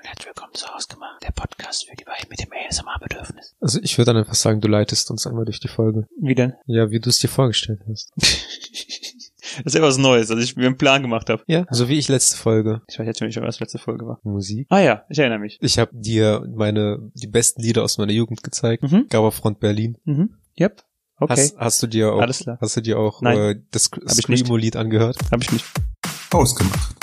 [0.00, 3.54] und herzlich willkommen zu Hausgemacht, der Podcast für die beiden mit dem ASMR-Bedürfnis.
[3.60, 6.06] Also ich würde dann einfach sagen, du leitest uns einmal durch die Folge.
[6.18, 6.54] Wie denn?
[6.66, 8.10] Ja, wie du es dir vorgestellt hast.
[8.16, 8.30] das
[9.66, 11.42] ist ja was Neues, als ich mir einen Plan gemacht habe.
[11.46, 12.80] Ja, so wie ich letzte Folge.
[12.88, 14.20] Ich weiß jetzt nicht, was letzte Folge war.
[14.22, 14.66] Musik.
[14.70, 15.58] Ah ja, ich erinnere mich.
[15.60, 18.84] Ich habe dir meine die besten Lieder aus meiner Jugend gezeigt.
[18.84, 19.06] Mhm.
[19.10, 19.98] Gauerfront Berlin.
[20.04, 20.36] Mhm.
[20.58, 20.82] Yep.
[21.18, 21.32] Okay.
[21.32, 22.56] Hast, hast du dir auch Alles klar.
[22.58, 23.36] hast du dir auch Nein.
[23.36, 23.90] äh, das.
[24.06, 25.18] Screamo-Lied angehört?
[25.30, 25.66] Hab ich nicht.
[26.30, 26.96] Ausgemacht.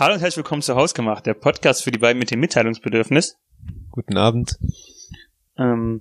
[0.00, 3.36] Hallo und herzlich willkommen zu Hausgemacht, der Podcast für die beiden mit dem Mitteilungsbedürfnis.
[3.90, 4.56] Guten Abend.
[5.58, 6.00] Ähm,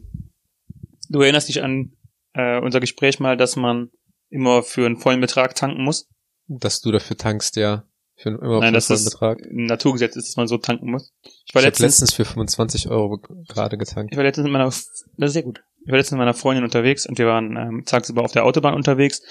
[1.10, 1.92] du erinnerst dich an
[2.32, 3.90] äh, unser Gespräch mal, dass man
[4.30, 6.08] immer für einen vollen Betrag tanken muss?
[6.48, 7.84] Dass du dafür tankst, ja.
[8.16, 9.42] Für einen immer Nein, für einen vollen das Betrag.
[9.42, 11.12] ein Naturgesetz ist, dass man so tanken muss.
[11.22, 13.18] Ich Ich war habe letztens, letztens für 25 Euro
[13.50, 14.14] gerade getankt.
[14.14, 15.62] ich war letztens mit meiner, das ist sehr gut.
[15.84, 18.76] Ich war letztens mit meiner Freundin unterwegs und wir waren ähm, tagsüber auf der Autobahn
[18.76, 19.22] unterwegs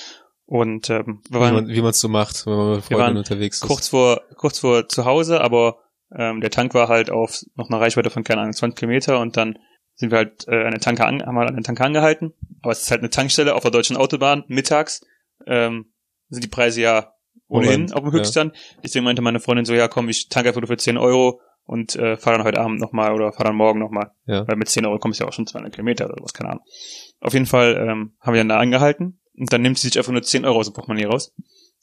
[0.49, 3.19] und ähm, wir Wie waren man wie man es so macht, wenn man mit Freunden
[3.19, 3.69] unterwegs ist.
[3.69, 5.77] kurz vor kurz vor zu Hause, aber
[6.11, 9.37] ähm, der Tank war halt auf noch einer Reichweite von keine Ahnung 20 Kilometer und
[9.37, 9.59] dann
[9.95, 12.33] sind wir halt äh, an der Tanke an, haben wir an der Tanke angehalten.
[12.63, 15.05] Aber es ist halt eine Tankstelle auf der deutschen Autobahn mittags.
[15.47, 15.93] Ähm,
[16.31, 17.13] sind die Preise ja
[17.49, 18.57] ohnehin Moment, auf dem Höchststand.
[18.83, 21.95] Deswegen meinte meine Freundin so, ja komm, ich tanke einfach nur für 10 Euro und
[21.97, 24.13] äh, fahre dann heute Abend nochmal oder fahre dann morgen nochmal.
[24.25, 24.49] Ja.
[24.49, 26.65] Weil mit 10 Euro kommst du ja auch schon 200 Kilometer oder was, keine Ahnung.
[27.21, 30.13] Auf jeden Fall ähm, haben wir dann da angehalten und dann nimmt sie sich einfach
[30.13, 31.33] nur 10 Euro aus dem Portemonnaie raus.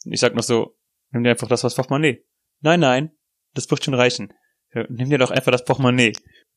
[0.04, 0.78] Und ich sag noch so,
[1.12, 2.24] nimm dir einfach das aus Portemonnaie.
[2.62, 3.12] Nein, nein,
[3.54, 4.34] das wird schon reichen.
[4.74, 6.14] Ja, nimm dir doch einfach das Portemonnaie.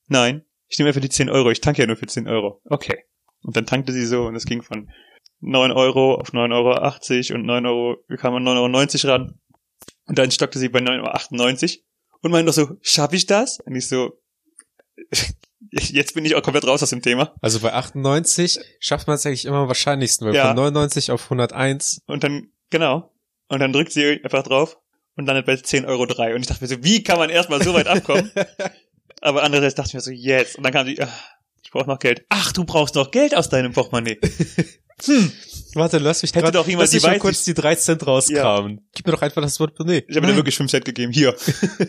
[0.08, 2.60] Nein, ich nehme einfach die 10 Euro, ich tanke ja nur für 10 Euro.
[2.64, 3.04] Okay.
[3.42, 4.90] Und dann tankte sie so und es ging von
[5.40, 9.40] 9 Euro auf 9,80 Euro und 9 Euro, wir kamen an 9,90 Euro ran.
[10.06, 11.84] Und dann stockte sie bei 9,98 Euro
[12.22, 13.60] und meinte doch so, schaff ich das?
[13.60, 14.18] Und ich so,
[15.70, 17.34] jetzt bin ich auch komplett raus aus dem Thema.
[17.40, 20.48] Also bei 98 schafft man es eigentlich immer am wahrscheinlichsten, weil Ja.
[20.48, 23.12] von 99 auf 101 Und dann, genau.
[23.48, 24.78] Und dann drückt sie einfach drauf
[25.16, 26.02] und landet bei 10,03 Euro.
[26.34, 28.30] Und ich dachte mir so, wie kann man erstmal so weit abkommen?
[29.20, 30.54] Aber andererseits dachte ich mir so, yes.
[30.54, 31.08] Und dann kam die, ah,
[31.62, 32.24] ich brauche noch Geld.
[32.28, 34.18] Ach, du brauchst noch Geld aus deinem Portemonnaie.
[35.04, 35.30] Hm.
[35.74, 38.04] Warte, lass mich Hätte grad, doch jemand lass mich die mal kurz die 3 Cent
[38.04, 38.88] rauskramen.
[38.92, 40.04] Gib mir doch einfach das Portemonnaie.
[40.08, 41.12] Ich habe dir wirklich 5 Cent gegeben.
[41.12, 41.36] Hier.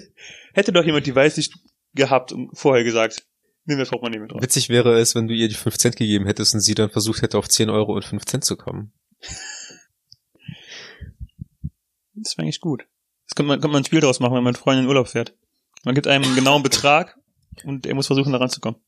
[0.53, 1.56] Hätte doch jemand die Weißsicht
[1.96, 3.25] gehabt und vorher gesagt,
[3.69, 4.41] nimm das Portemonnaie mit raus.
[4.41, 7.22] Witzig wäre es, wenn du ihr die 5 Cent gegeben hättest und sie dann versucht
[7.22, 8.91] hätte, auf 10 Euro und 5 Cent zu kommen.
[12.16, 12.85] Das wäre eigentlich gut.
[13.28, 15.08] Das könnte man, könnte man ein Spiel draus machen, wenn man mit Freunden in Urlaub
[15.08, 15.34] fährt.
[15.85, 17.18] Man gibt einem einen genauen Betrag
[17.63, 18.79] und er muss versuchen, da ranzukommen.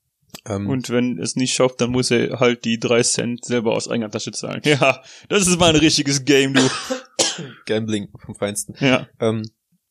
[0.46, 3.88] Ähm, Und wenn es nicht schafft, dann muss er halt die 3 Cent selber aus
[3.88, 4.62] eigener Tasche zahlen.
[4.66, 6.62] Ja, das ist mal ein richtiges Game, du.
[7.66, 8.76] Gambling vom Feinsten.
[8.80, 9.08] Ja.
[9.20, 9.44] Ähm,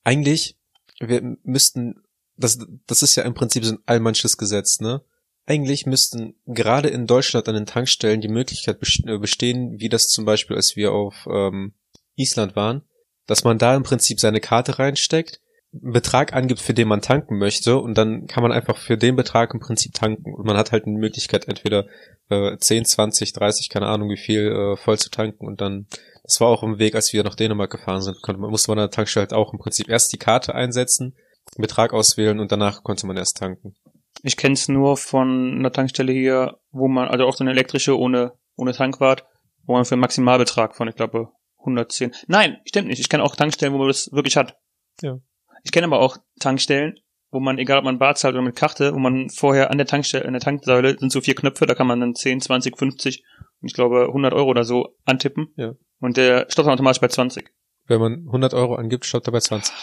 [0.05, 0.59] eigentlich,
[0.99, 2.03] wir müssten,
[2.41, 5.03] das, das ist ja im Prinzip so ein allmannsches Gesetz, ne?
[5.47, 10.25] Eigentlich müssten gerade in Deutschland an den Tankstellen die Möglichkeit äh, bestehen, wie das zum
[10.25, 11.73] Beispiel, als wir auf ähm,
[12.15, 12.83] Island waren,
[13.27, 15.41] dass man da im Prinzip seine Karte reinsteckt,
[15.73, 19.17] einen Betrag angibt, für den man tanken möchte, und dann kann man einfach für den
[19.17, 20.35] Betrag im Prinzip tanken.
[20.35, 21.87] Und man hat halt eine Möglichkeit, entweder
[22.29, 25.87] äh, 10, 20, 30, keine Ahnung wie viel, äh, voll zu tanken und dann
[26.31, 28.79] das war auch im Weg, als wir nach Dänemark gefahren sind, konnte man, musste man
[28.79, 31.17] an der Tankstelle halt auch im Prinzip erst die Karte einsetzen,
[31.57, 33.75] Betrag auswählen und danach konnte man erst tanken.
[34.23, 37.99] Ich kenne es nur von einer Tankstelle hier, wo man, also auch so eine elektrische
[37.99, 39.25] ohne, ohne Tankwart,
[39.65, 41.29] wo man für einen Maximalbetrag von, ich glaube,
[41.61, 42.13] 110.
[42.27, 43.01] Nein, stimmt nicht.
[43.01, 44.57] Ich kenne auch Tankstellen, wo man das wirklich hat.
[45.03, 45.19] Ja.
[45.65, 46.99] Ich kenne aber auch Tankstellen,
[47.31, 49.87] wo man, egal ob man bar zahlt oder mit Karte, wo man vorher an der
[49.87, 53.23] Tankstelle, an der Tanksäule sind so vier Knöpfe, da kann man dann 10, 20, 50
[53.61, 55.53] und ich glaube 100 Euro oder so antippen.
[55.57, 55.73] Ja.
[56.01, 57.51] Und der stoppt dann automatisch bei 20.
[57.87, 59.75] Wenn man 100 Euro angibt, stoppt er bei 20.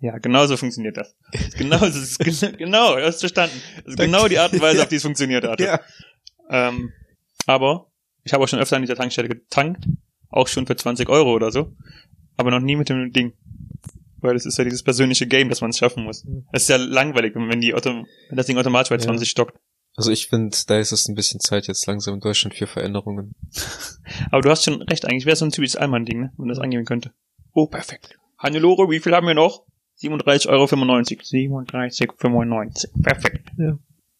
[0.00, 1.14] Ja, genau so funktioniert das.
[1.58, 3.60] Genau, das ist, gen- genau, du hast verstanden.
[3.84, 5.60] Das ist genau die Art und Weise, auf die es funktioniert hat.
[6.48, 6.92] Ähm,
[7.46, 7.86] aber
[8.24, 9.84] ich habe auch schon öfter an dieser Tankstelle getankt,
[10.30, 11.74] auch schon für 20 Euro oder so,
[12.36, 13.32] aber noch nie mit dem Ding.
[14.22, 16.26] Weil es ist ja dieses persönliche Game, dass man es schaffen muss.
[16.52, 17.90] Es ist ja langweilig, wenn, die Auto,
[18.28, 19.00] wenn das Ding automatisch bei Ja.
[19.02, 19.58] 20 stockt.
[19.96, 23.34] Also ich finde, da ist es ein bisschen Zeit jetzt langsam in Deutschland für Veränderungen.
[24.30, 26.32] Aber du hast schon recht, eigentlich wäre es so ein typisches Allmann-Ding, ne?
[26.36, 27.12] wenn man das angeben könnte.
[27.52, 28.18] Oh, perfekt.
[28.38, 29.64] Hannelore, wie viel haben wir noch?
[30.02, 30.64] 37,95 Euro.
[30.64, 33.02] 37,95.
[33.02, 33.50] Perfekt.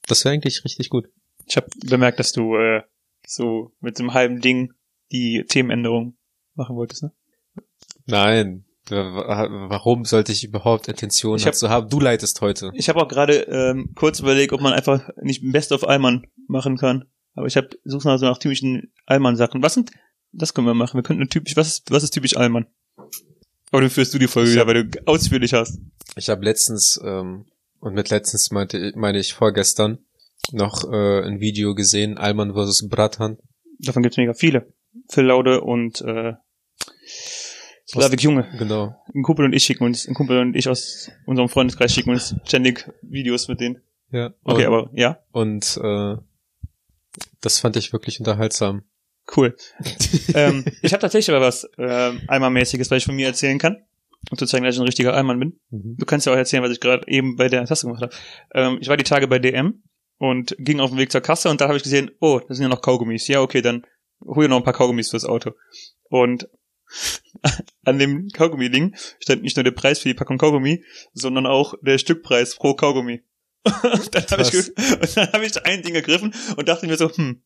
[0.06, 1.06] Das wäre eigentlich richtig gut.
[1.46, 2.82] Ich habe bemerkt, dass du äh,
[3.26, 4.72] so mit so einem halben Ding
[5.12, 6.16] die Themenänderung
[6.54, 7.12] machen wolltest, ne?
[8.06, 8.64] Nein.
[8.88, 11.88] Wa- Warum sollte ich überhaupt Intentionen Ich hab- dazu haben?
[11.88, 12.70] Du leitest heute.
[12.74, 16.76] Ich habe auch gerade ähm, kurz überlegt, ob man einfach nicht Best of Allmann machen
[16.76, 17.04] kann.
[17.34, 19.62] Aber ich habe suche nach so nach typischen Allmann-Sachen.
[19.62, 19.92] Was sind?
[20.32, 20.96] Das können wir machen.
[20.98, 21.56] Wir könnten typisch.
[21.56, 22.66] Was ist was ist typisch Allmann?
[23.70, 25.78] Aber dann führst du die Folge Ich wieder, hab- weil du ausführlich hast.
[26.16, 27.46] Ich habe letztens, ähm,
[27.78, 29.98] und mit letztens meinte, meine ich vorgestern,
[30.52, 32.88] noch äh, ein Video gesehen, Alman vs.
[32.88, 33.38] Bratan.
[33.78, 34.72] Davon gibt's mega viele.
[35.08, 36.32] Phil Laude und äh,
[37.88, 38.46] Slavik Junge.
[38.58, 38.94] Genau.
[39.14, 42.34] Ein Kumpel und ich schicken uns, ein Kumpel und ich aus unserem Freundeskreis schicken uns
[42.44, 43.82] ständig Videos mit denen.
[44.10, 44.32] Ja.
[44.44, 46.16] Okay, und, aber ja, Und äh,
[47.40, 48.82] das fand ich wirklich unterhaltsam.
[49.36, 49.56] Cool.
[50.34, 53.84] ähm, ich habe tatsächlich aber was ähm, Alman-mäßiges, was ich von mir erzählen kann.
[54.30, 55.60] Um zu zeigen, dass ich ein richtiger Alman bin.
[55.70, 55.96] Mhm.
[55.96, 58.14] Du kannst ja auch erzählen, was ich gerade eben bei der Tasse gemacht habe.
[58.54, 59.82] Ähm, ich war die Tage bei DM
[60.18, 62.62] und ging auf dem Weg zur Kasse und da habe ich gesehen, oh, da sind
[62.62, 63.26] ja noch Kaugummis.
[63.28, 63.86] Ja, okay, dann
[64.22, 65.52] hol dir noch ein paar Kaugummis fürs Auto.
[66.10, 66.48] Und
[67.84, 70.84] an dem Kaugummi-Ding stand nicht nur der Preis für die Packung Kaugummi,
[71.14, 73.22] sondern auch der Stückpreis pro Kaugummi.
[73.64, 77.10] Und dann habe ich, und dann hab ich ein Ding gegriffen und dachte mir so,
[77.14, 77.42] hm,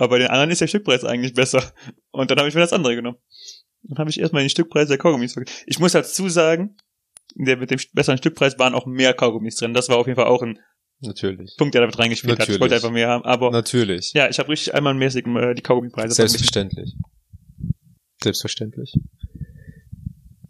[0.00, 1.62] aber bei den anderen ist der Stückpreis eigentlich besser.
[2.10, 3.18] Und dann habe ich mir das andere genommen.
[3.82, 5.62] Dann habe ich erstmal den Stückpreis der Kaugummis verglichen.
[5.66, 6.76] Ich muss dazu sagen,
[7.34, 9.74] der mit dem besseren Stückpreis waren auch mehr Kaugummis drin.
[9.74, 10.58] Das war auf jeden Fall auch ein
[11.00, 11.54] Natürlich.
[11.58, 12.38] Punkt, der damit reingespielt hat.
[12.38, 12.60] Ich Natürlich.
[12.60, 13.24] wollte einfach mehr haben.
[13.24, 14.12] Aber Natürlich.
[14.14, 16.14] ja, ich habe richtig einmal mäßig äh, die Kaugummipreise.
[16.14, 16.94] Selbstverständlich.
[18.22, 18.94] Selbstverständlich.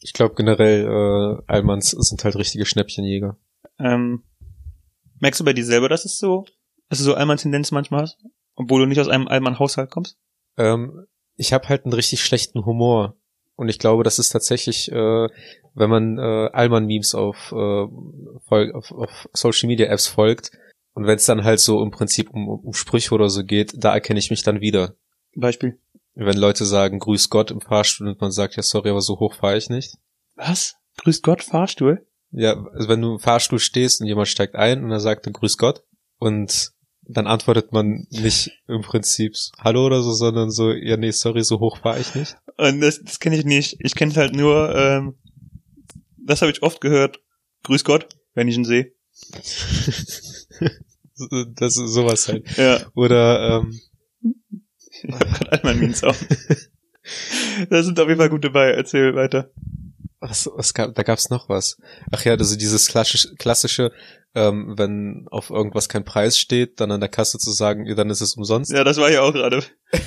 [0.00, 3.37] Ich glaube generell, äh, Almans sind halt richtige Schnäppchenjäger.
[3.81, 4.23] Ähm,
[5.19, 6.46] merkst du bei dir selber, dass es so,
[6.88, 8.19] dass du so Allmann-Tendenz manchmal hast?
[8.60, 10.18] Obwohl du nicht aus einem Allmann-Haushalt kommst?
[10.58, 13.16] Ähm, ich habe halt einen richtig schlechten Humor.
[13.56, 15.28] Und ich glaube, das ist tatsächlich, äh,
[15.74, 20.50] wenn man äh, Alman-Memes auf, äh, auf, auf Social-Media-Apps folgt
[20.92, 23.94] und wenn es dann halt so im Prinzip um, um Sprüche oder so geht, da
[23.94, 24.94] erkenne ich mich dann wieder.
[25.34, 25.78] Beispiel.
[26.14, 29.34] Wenn Leute sagen, grüß Gott im Fahrstuhl und man sagt, ja sorry, aber so hoch
[29.34, 29.96] fahre ich nicht.
[30.34, 30.74] Was?
[30.98, 32.06] Grüß Gott, Fahrstuhl?
[32.30, 35.32] Ja, also wenn du im Fahrstuhl stehst und jemand steigt ein und er sagt dann
[35.32, 35.82] grüß Gott
[36.18, 36.72] und
[37.12, 41.60] dann antwortet man nicht im Prinzip Hallo oder so, sondern so, ja nee, sorry, so
[41.60, 42.36] hoch fahre ich nicht.
[42.56, 43.76] Und das, das kenne ich nicht.
[43.80, 45.14] Ich kenne halt nur, ähm,
[46.18, 47.20] das habe ich oft gehört.
[47.64, 48.92] Grüß Gott, wenn ich ihn sehe.
[51.54, 52.46] das ist sowas halt.
[52.56, 53.80] Ja, Oder ähm,
[55.08, 56.16] Gott, Allmann-Memes auch.
[57.70, 58.70] da sind auf jeden Fall gut dabei.
[58.70, 59.50] Erzähl weiter.
[60.20, 61.78] was, was gab, da gab's noch was.
[62.12, 63.92] Ach ja, also dieses klassische, klassische
[64.35, 68.11] ähm, wenn auf irgendwas kein Preis steht, dann an der Kasse zu sagen, ja, dann
[68.11, 68.71] ist es umsonst.
[68.73, 69.62] Ja, das war ja auch gerade.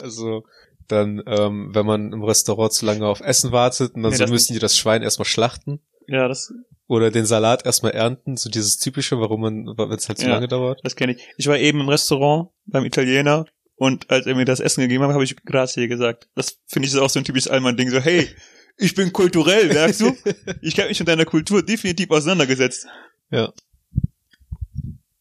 [0.00, 0.44] Also
[0.86, 4.26] dann, ähm, wenn man im Restaurant zu lange auf Essen wartet und dann Nee, so
[4.28, 6.52] müssen die das Schwein erstmal schlachten Ja, das,
[6.86, 10.34] oder den Salat erstmal ernten, so dieses typische, warum man, wenn es halt zu Ja.
[10.34, 10.80] lange dauert.
[10.84, 11.22] das kenne ich.
[11.36, 13.44] Ich war eben im Restaurant beim Italiener
[13.74, 16.28] und als er mir das Essen gegeben hat, habe ich Grazie gesagt.
[16.34, 17.90] Das finde ich ist auch so ein typisches Allmann-Ding.
[17.90, 18.28] So, hey,
[18.76, 20.16] ich bin kulturell, merkst du?
[20.62, 22.86] Ich habe mich mit deiner Kultur definitiv auseinandergesetzt.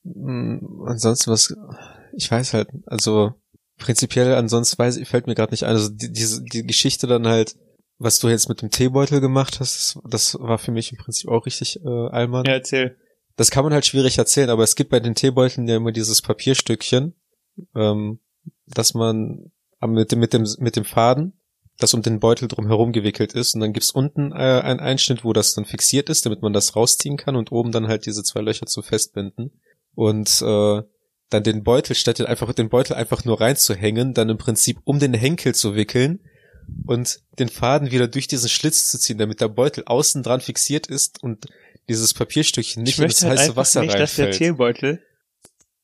[0.03, 1.55] Mm, ansonsten was,
[2.13, 3.33] ich weiß halt, also
[3.77, 5.69] prinzipiell ansonsten weiß ich, fällt mir gerade nicht ein.
[5.69, 7.55] Also die, diese die Geschichte dann halt,
[7.99, 11.45] was du jetzt mit dem Teebeutel gemacht hast, das, war für mich im Prinzip auch
[11.45, 12.45] richtig äh, Allmann.
[12.45, 12.97] Ja, erzähl.
[13.35, 16.21] Das kann man halt schwierig erzählen, aber es gibt bei den Teebeuteln ja immer dieses
[16.21, 17.13] Papierstückchen,
[17.75, 18.19] ähm,
[18.65, 19.51] dass man
[19.85, 21.36] mit dem, mit dem, mit dem Faden,
[21.77, 25.23] das um den Beutel drum herum gewickelt ist, und dann gibt's unten äh, einen Einschnitt,
[25.23, 28.23] wo das dann fixiert ist, damit man das rausziehen kann und oben dann halt diese
[28.23, 29.51] zwei Löcher zum Festbinden.
[29.93, 30.81] Und äh,
[31.29, 34.99] dann den Beutel, statt den einfach den Beutel einfach nur reinzuhängen, dann im Prinzip um
[34.99, 36.21] den Henkel zu wickeln
[36.85, 40.87] und den Faden wieder durch diesen Schlitz zu ziehen, damit der Beutel außen dran fixiert
[40.87, 41.47] ist und
[41.89, 44.37] dieses Papierstückchen nicht ich in möchte das halt heiße einfach Wasser nicht, dass der reinfällt.
[44.37, 45.01] Teebeutel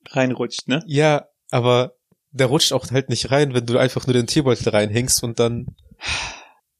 [0.09, 0.83] reinrutscht, ne?
[0.87, 1.95] Ja, aber
[2.33, 5.67] der rutscht auch halt nicht rein, wenn du einfach nur den Teebeutel reinhängst und dann.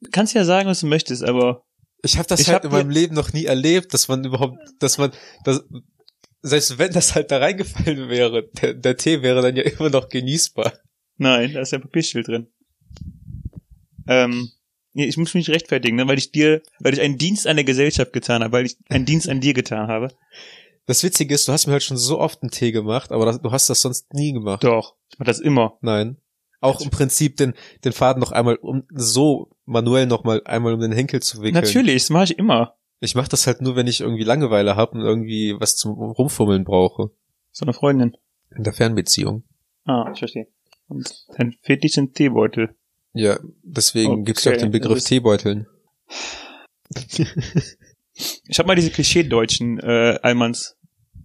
[0.02, 1.64] Du kannst ja sagen, was du möchtest, aber
[2.04, 4.58] Ich habe das Ich halt hab in meinem Leben noch nie erlebt, dass man überhaupt,
[4.80, 5.12] dass man,
[5.46, 5.64] das,
[6.42, 10.10] selbst wenn das halt da reingefallen wäre, der, der Tee wäre dann ja immer noch
[10.10, 10.74] genießbar.
[11.18, 12.48] nein, da ist ja ein Papierschild drin.
[14.08, 14.50] Ähm,
[14.94, 17.64] nee, ich muss mich rechtfertigen, ne, weil ich dir, weil ich einen Dienst an der
[17.64, 20.10] Gesellschaft getan habe, weil ich einen Dienst an dir getan habe.
[20.86, 23.42] Das Witzige ist, du hast mir halt schon so oft einen Tee gemacht, aber das,
[23.42, 24.64] du hast das sonst nie gemacht.
[24.64, 25.78] Doch, ich mach das immer.
[25.82, 26.18] Nein.
[26.60, 30.80] Auch im Prinzip den, den Faden noch einmal um, so manuell noch mal einmal um
[30.80, 31.64] den Henkel zu wickeln.
[31.64, 32.76] Natürlich, das mache ich immer.
[33.00, 36.64] Ich mache das halt nur, wenn ich irgendwie Langeweile habe und irgendwie was zum Rumfummeln
[36.64, 37.12] brauche.
[37.52, 38.16] So eine Freundin.
[38.56, 39.44] In der Fernbeziehung.
[39.86, 40.48] Ah, ich verstehe.
[40.88, 42.76] Und dann fehlt dich ein Teebeutel.
[43.14, 45.68] Ja, deswegen Okay, gibt's ja auch den Begriff Teebeuteln.
[48.48, 50.78] Ich habe mal diese Klischee-Deutschen äh, Allmanns.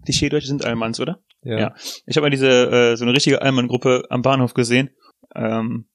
[0.04, 1.22] Klischee-Deutsche sind Allmanns, oder?
[1.42, 1.58] Ja.
[1.58, 1.74] Ja.
[2.06, 4.90] Ich habe mal diese äh, so eine richtige Allmann-Gruppe am Bahnhof gesehen.
[5.34, 5.86] Ähm,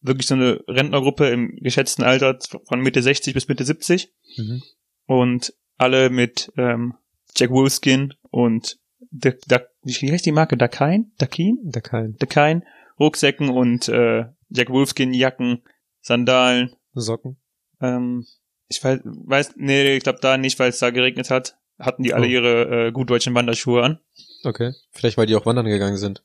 [0.00, 2.38] wirklich so eine Rentnergruppe im geschätzten Alter
[2.68, 4.62] von Mitte 60 bis Mitte 70 Mhm.
[5.06, 6.94] und alle mit ähm,
[7.36, 8.78] Jack Wolfskin und
[9.10, 10.56] da, da, wie heißt die Marke?
[10.56, 11.10] Dakin?
[11.18, 12.16] Der kein.
[12.18, 12.62] Dakein,
[13.00, 15.62] Rucksäcken und äh, Jack Wolfskin Jacken,
[16.00, 16.74] Sandalen.
[16.94, 17.36] Socken.
[17.80, 18.24] Ähm,
[18.68, 22.14] ich weiß, weiß nee, ich glaube da nicht, weil es da geregnet hat, hatten die
[22.14, 22.30] alle Oh.
[22.30, 24.00] ihre äh, gut deutschen Wanderschuhe an.
[24.44, 24.72] Okay.
[24.92, 26.22] Vielleicht, weil die auch wandern gegangen sind.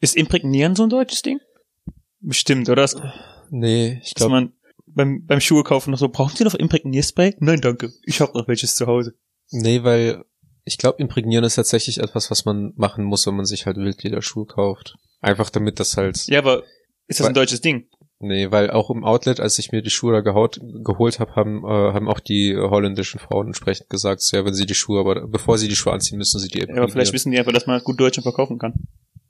[0.00, 1.40] Ist Imprägnieren so ein deutsches Ding?
[2.20, 2.88] Bestimmt, oder?
[3.50, 4.52] Nee, ich glaube, man
[4.86, 7.36] beim, beim Schuhe kaufen noch so, brauchen Sie noch Imprägnierspray?
[7.38, 7.92] Nein, danke.
[8.04, 9.14] Ich habe noch welches zu Hause.
[9.50, 10.24] Nee, weil
[10.64, 14.46] ich glaube, imprägnieren ist tatsächlich etwas, was man machen muss, wenn man sich halt Wildlederschuhe
[14.46, 14.96] kauft.
[15.20, 16.26] Einfach damit das halt.
[16.26, 16.64] Ja, aber
[17.06, 17.88] ist das ein deutsches Ding?
[18.18, 21.64] Nee, weil auch im Outlet, als ich mir die Schuhe da gehaut, geholt habe, haben,
[21.64, 25.26] äh, haben auch die äh, holländischen Frauen entsprechend gesagt, ja, wenn sie die Schuhe, aber
[25.26, 27.66] bevor sie die Schuhe anziehen, müssen sie die Ja, aber vielleicht wissen die einfach, dass
[27.66, 28.72] man gut Deutsch verkaufen kann.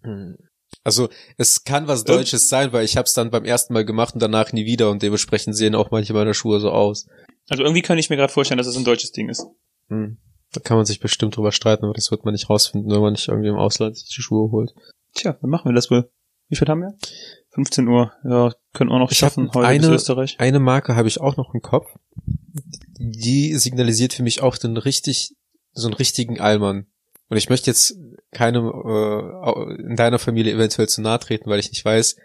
[0.03, 0.37] Hm.
[0.85, 4.15] Also es kann was Deutsches sein, weil ich habe es dann beim ersten Mal gemacht
[4.15, 7.07] und danach nie wieder und dementsprechend sehen auch manche meiner Schuhe so aus.
[7.49, 9.47] Also irgendwie kann ich mir gerade vorstellen, dass es ein deutsches Ding ist.
[9.89, 10.19] Hm.
[10.53, 13.15] Da kann man sich bestimmt drüber streiten, aber das wird man nicht rausfinden, wenn man
[13.15, 14.75] nicht irgendwie im Ausland sich die Schuhe holt.
[15.15, 16.09] Tja, dann machen wir das wohl.
[16.49, 16.95] Wie viel haben wir?
[17.57, 18.13] 15 Uhr.
[18.25, 20.37] Ja, können wir auch noch Ich schaffen heute eine- Österreich.
[20.39, 21.87] Eine Marke habe ich auch noch im Kopf.
[22.99, 25.35] Die signalisiert für mich auch den richtig,
[25.73, 26.87] so einen richtigen Allmann.
[27.29, 27.97] Und ich möchte jetzt
[28.31, 32.17] keinem äh, in deiner Familie eventuell zu nahe treten, weil ich nicht weiß,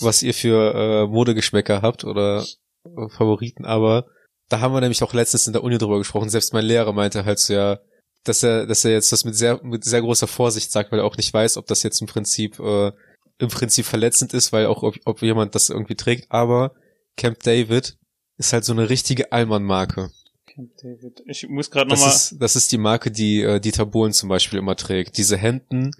[0.00, 2.44] was ihr für äh, Modegeschmäcker habt oder
[2.84, 4.06] äh, Favoriten, aber
[4.48, 6.28] da haben wir nämlich auch letztens in der Uni drüber gesprochen.
[6.28, 7.78] Selbst mein Lehrer meinte halt so, ja,
[8.24, 11.04] dass er, dass er jetzt das mit sehr, mit sehr großer Vorsicht sagt, weil er
[11.04, 12.92] auch nicht weiß, ob das jetzt im Prinzip, äh,
[13.38, 16.74] im Prinzip verletzend ist, weil auch ob, ob jemand das irgendwie trägt, aber
[17.16, 17.98] Camp David
[18.38, 20.10] ist halt so eine richtige Allmann-Marke.
[20.46, 21.22] Camp David.
[21.26, 22.14] Ich muss gerade Das nochmal.
[22.14, 25.16] ist, das ist die Marke, die äh, Dieter Bohlen zum Beispiel immer trägt.
[25.18, 25.92] Diese Hemden,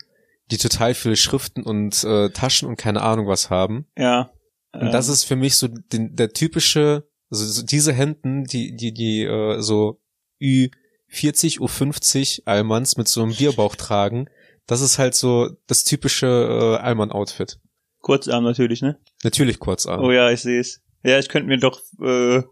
[0.50, 3.86] die total viele Schriften und äh, Taschen und keine Ahnung was haben.
[3.96, 4.30] Ja.
[4.72, 8.92] Und das ist für mich so den, der typische, also so diese Hemden, die, die,
[8.92, 10.00] die äh, so
[10.40, 14.28] Ü40, U50 Allmanns mit so einem Bierbauch tragen,
[14.66, 17.58] das ist halt so das typische äh, Allmann-Outfit.
[18.00, 18.98] Kurzarm natürlich, ne?
[19.24, 20.00] Natürlich Kurzarm.
[20.02, 20.80] Oh ja, ich sehe es.
[21.02, 22.42] Ja, ich könnte mir doch äh,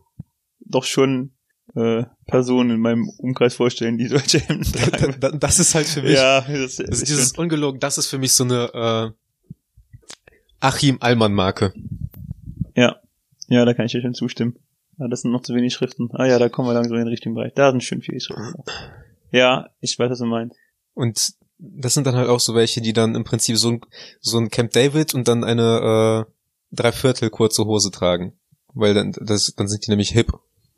[0.60, 1.32] doch schon
[1.76, 5.16] äh, Personen in meinem Umkreis vorstellen, die solche Hemden tragen.
[5.20, 8.06] Da- da- das ist halt für mich, ja, das, das ist dieses ungelogen, das ist
[8.08, 9.50] für mich so eine äh,
[10.60, 11.72] Achim Allmann-Marke.
[12.76, 12.96] Ja,
[13.48, 14.56] ja, da kann ich dir schon zustimmen.
[14.98, 16.08] Ah, das sind noch zu wenig Schriften.
[16.14, 17.52] Ah ja, da kommen wir langsam in den richtigen Bereich.
[17.54, 18.62] Da sind schön viele Schriften.
[19.32, 20.56] Ja, ich weiß, was du meinst.
[20.94, 23.80] Und das sind dann halt auch so welche, die dann im Prinzip so ein,
[24.20, 26.32] so ein Camp David und dann eine äh,
[26.74, 28.32] Dreiviertel kurze Hose tragen.
[28.74, 30.32] Weil dann, das, dann sind die nämlich hip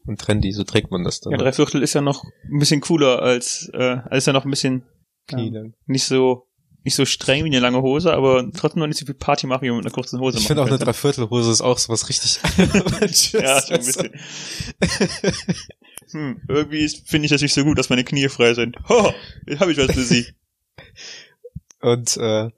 [0.05, 1.33] und trendy, so trägt man das dann.
[1.33, 4.51] Ja, drei Viertel ist ja noch ein bisschen cooler als, äh, als ja noch ein
[4.51, 4.85] bisschen
[5.31, 5.75] lang.
[5.87, 6.47] nicht so
[6.85, 9.63] nicht so streng wie eine lange Hose, aber trotzdem noch nicht so viel Party machen,
[9.63, 10.79] wie man mit einer kurzen Hose Ich finde auch eine.
[10.79, 12.39] Dreiviertelhose ist auch so was richtig
[13.33, 14.11] Ja, schon ein bisschen.
[16.13, 18.77] hm, irgendwie ist- finde ich das nicht so gut, dass meine Knie frei sind.
[18.89, 19.13] Ho,
[19.47, 20.27] jetzt habe ich was für sie.
[21.81, 22.51] Und äh,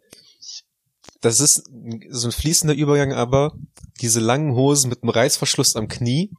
[1.21, 1.65] das ist
[2.11, 3.55] so ein fließender Übergang, aber
[4.01, 6.31] diese langen Hosen mit einem Reißverschluss am Knie,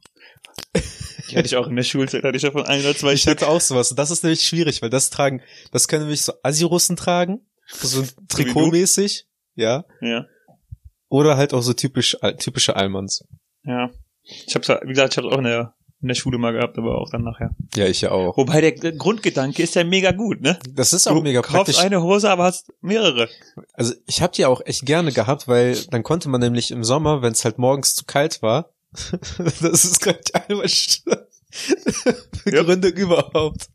[1.30, 3.32] Die hatte ich auch in der Schulzeit, hatte ich davon ein oder zwei ich Stück.
[3.42, 3.90] hatte auch sowas.
[3.90, 8.04] Und das ist nämlich schwierig, weil das tragen, das können nämlich so Assi-Russen tragen, so
[8.28, 10.26] Trikotmäßig, ja, Ja,
[11.08, 13.24] oder halt auch so typisch typische Allmanns.
[13.64, 13.90] ja.
[14.22, 16.98] Ich hab's, wie gesagt, ich hab's auch in der, in der Schule mal gehabt, aber
[16.98, 17.50] auch dann nachher.
[17.74, 18.36] Ja, ich ja auch.
[18.36, 20.58] Wobei der, Grundgedanke ist ja mega gut, ne?
[20.70, 21.78] Das ist auch du mega kaufst praktisch.
[21.78, 23.28] eine Hose, aber hast mehrere.
[23.74, 27.20] Also ich habe die auch echt gerne gehabt, weil dann konnte man nämlich im Sommer,
[27.22, 28.70] wenn es halt morgens zu kalt war,
[29.38, 30.66] das ist gerade die einmal
[32.46, 32.62] Ja.
[32.62, 33.68] Begründung überhaupt.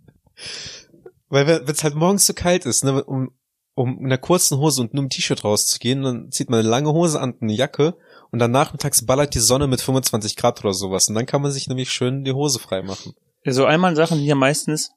[1.29, 3.31] Weil wenn es halt morgens zu kalt ist, ne, um,
[3.75, 6.91] um in einer kurzen Hose und nur im T-Shirt rauszugehen, dann zieht man eine lange
[6.93, 7.97] Hose an, eine Jacke
[8.35, 11.51] und dann nachmittags ballert die Sonne mit 25 Grad oder sowas und dann kann man
[11.51, 13.13] sich nämlich schön die Hose frei machen.
[13.45, 14.91] Ja, so einmal Sachen, die ja meistens,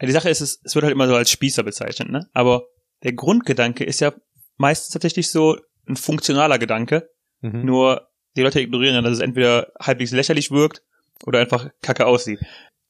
[0.00, 2.28] ja, die Sache ist, es, es wird halt immer so als Spießer bezeichnet, ne?
[2.34, 2.64] Aber
[3.02, 4.12] der Grundgedanke ist ja
[4.58, 5.56] meistens tatsächlich so
[5.88, 7.08] ein funktionaler Gedanke,
[7.40, 7.64] Mhm.
[7.64, 10.82] nur die Leute ignorieren dann, dass es entweder halbwegs lächerlich wirkt
[11.24, 12.40] oder einfach kacke aussieht.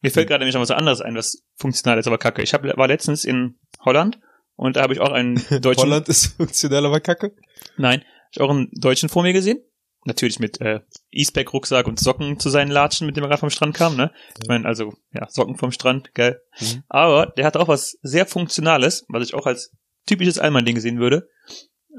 [0.01, 2.43] Mir fällt gerade nämlich noch was anderes ein, was funktional ist, aber kacke.
[2.43, 4.19] Ich hab, war letztens in Holland
[4.57, 7.33] und da habe ich auch einen deutschen, Holland ist funktionell, aber kacke.
[7.77, 9.59] nein, ich auch einen Deutschen vor mir gesehen.
[10.05, 10.81] Natürlich mit äh,
[11.11, 14.13] E-Spec-Rucksack und Socken zu seinen Latschen, mit dem er gerade vom Strand kam, ne?
[14.41, 16.41] Ich meine, also, ja, Socken vom Strand, geil.
[16.61, 16.83] Mhm.
[16.89, 19.73] Aber der hat auch was sehr Funktionales, was ich auch als
[20.07, 21.29] typisches Allmann-Ding sehen würde.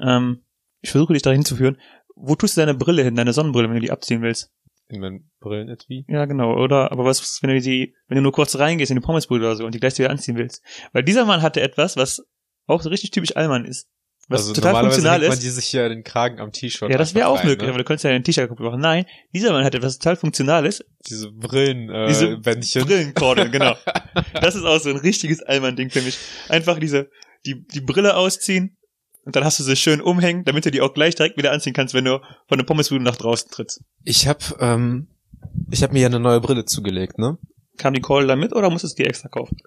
[0.01, 0.45] Ähm,
[0.81, 1.79] ich versuche dich dahin zu führen.
[2.15, 4.51] Wo tust du deine Brille hin, deine Sonnenbrille, wenn du die abziehen willst?
[4.87, 6.05] In meinen Brillen etwie.
[6.07, 6.91] Ja, genau, oder?
[6.91, 9.65] Aber was, wenn du die, wenn du nur kurz reingehst in die Pommesbude oder so
[9.65, 10.63] und die gleich wieder anziehen willst?
[10.93, 12.23] Weil dieser Mann hatte etwas, was
[12.67, 13.89] auch so richtig typisch Allmann ist.
[14.27, 15.43] Was also total normalerweise funktional hängt man ist.
[15.43, 17.69] die sich ja den Kragen am T-Shirt Ja, das wäre auch rein, möglich, ne?
[17.69, 18.81] aber du könntest ja ein T-Shirt kaputt machen.
[18.81, 20.83] Nein, dieser Mann hat etwas total Funktionales.
[21.07, 22.85] Diese Brillen, äh, Diese Bändchen.
[22.85, 23.75] Brillenkordeln, genau.
[24.41, 26.17] Das ist auch so ein richtiges Allmann-Ding für mich.
[26.49, 27.09] Einfach diese,
[27.45, 28.77] die, die Brille ausziehen
[29.25, 31.73] und dann hast du sie schön umhängen, damit du die auch gleich direkt wieder anziehen
[31.73, 33.81] kannst, wenn du von der Pommesbude nach draußen trittst.
[34.03, 35.07] Ich hab, ähm,
[35.71, 37.37] ich hab mir ja eine neue Brille zugelegt, ne?
[37.77, 39.57] Kam die Cordel da mit oder musstest du die extra kaufen?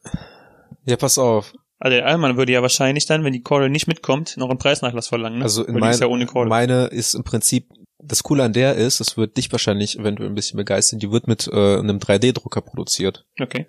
[0.85, 1.53] Ja, pass auf.
[1.79, 5.09] Also der Allmann würde ja wahrscheinlich dann, wenn die Cordel nicht mitkommt, noch einen Preisnachlass
[5.09, 5.39] verlangen.
[5.39, 5.45] Ne?
[5.45, 6.49] Also in mein, ist ja ohne Cordel.
[6.49, 7.69] meine ist im Prinzip
[7.99, 11.27] das Coole an der ist, es wird dich wahrscheinlich eventuell ein bisschen begeistern, die wird
[11.27, 13.27] mit äh, einem 3D-Drucker produziert.
[13.41, 13.67] Okay.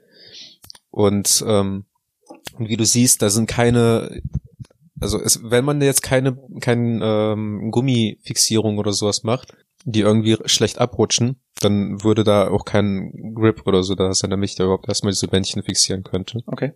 [0.92, 1.86] Und ähm,
[2.58, 4.22] wie du siehst, da sind keine,
[5.00, 10.80] also es, wenn man jetzt keine, keine ähm, Gummifixierung oder sowas macht, die irgendwie schlecht
[10.80, 14.88] abrutschen, dann würde da auch kein Grip oder so da sein, damit ich da überhaupt
[14.88, 16.44] erstmal diese Bändchen fixieren könnte.
[16.46, 16.74] Okay.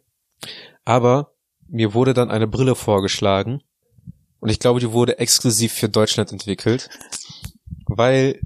[0.86, 1.34] Aber
[1.68, 3.62] mir wurde dann eine Brille vorgeschlagen
[4.40, 6.90] und ich glaube, die wurde exklusiv für Deutschland entwickelt,
[7.88, 8.42] weil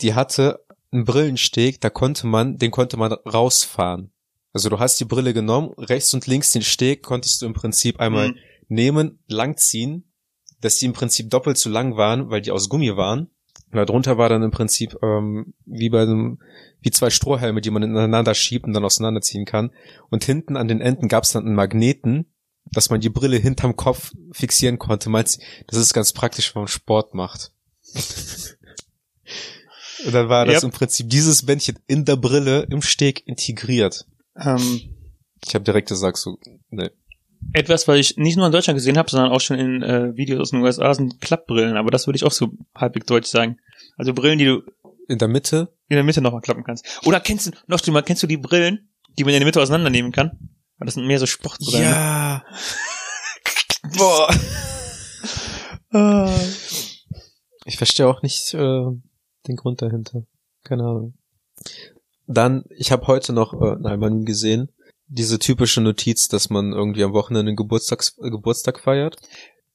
[0.00, 4.12] die hatte einen Brillensteg, da konnte man, den konnte man rausfahren.
[4.52, 8.00] Also du hast die Brille genommen, rechts und links den Steg konntest du im Prinzip
[8.00, 8.36] einmal Mhm.
[8.68, 10.12] nehmen, langziehen,
[10.60, 13.30] dass die im Prinzip doppelt so lang waren, weil die aus Gummi waren.
[13.72, 16.38] Und darunter war dann im Prinzip ähm, wie bei einem,
[16.80, 19.70] wie zwei Strohhalme, die man ineinander schiebt und dann auseinanderziehen kann.
[20.10, 22.26] Und hinten an den Enden gab es dann einen Magneten,
[22.70, 25.08] dass man die Brille hinterm Kopf fixieren konnte.
[25.10, 27.52] Meinst du, das ist ganz praktisch, wenn man Sport macht.
[30.04, 30.64] und dann war das Yep.
[30.64, 34.06] im Prinzip dieses Bändchen in der Brille im Steg integriert.
[34.36, 34.94] Ähm,
[35.44, 36.38] Ich habe direkt gesagt so,
[36.70, 36.92] ne.
[37.52, 40.40] Etwas, was ich nicht nur in Deutschland gesehen habe, sondern auch schon in äh, Videos
[40.40, 41.76] aus den USA, sind Klappbrillen.
[41.76, 43.58] Aber das würde ich auch so halbwegs deutsch sagen.
[43.96, 44.62] Also Brillen, die du
[45.08, 46.86] In der Mitte in der Mitte nochmal klappen kannst.
[47.04, 50.10] Oder kennst du, noch schlimmer, kennst du die Brillen, die man in der Mitte auseinandernehmen
[50.10, 50.38] kann?
[50.78, 51.82] Weil Das sind mehr so Sportbrillen.
[51.82, 52.44] Ja.
[53.96, 54.28] Boah.
[55.94, 56.34] Ah.
[57.66, 58.84] Ich verstehe auch nicht äh,
[59.46, 60.22] den Grund dahinter.
[60.64, 61.18] Keine Ahnung.
[62.26, 64.71] Dann, ich habe heute noch äh, ein Album gesehen,
[65.12, 69.16] diese typische Notiz, dass man irgendwie am Wochenende einen Geburtstags äh, Geburtstag feiert.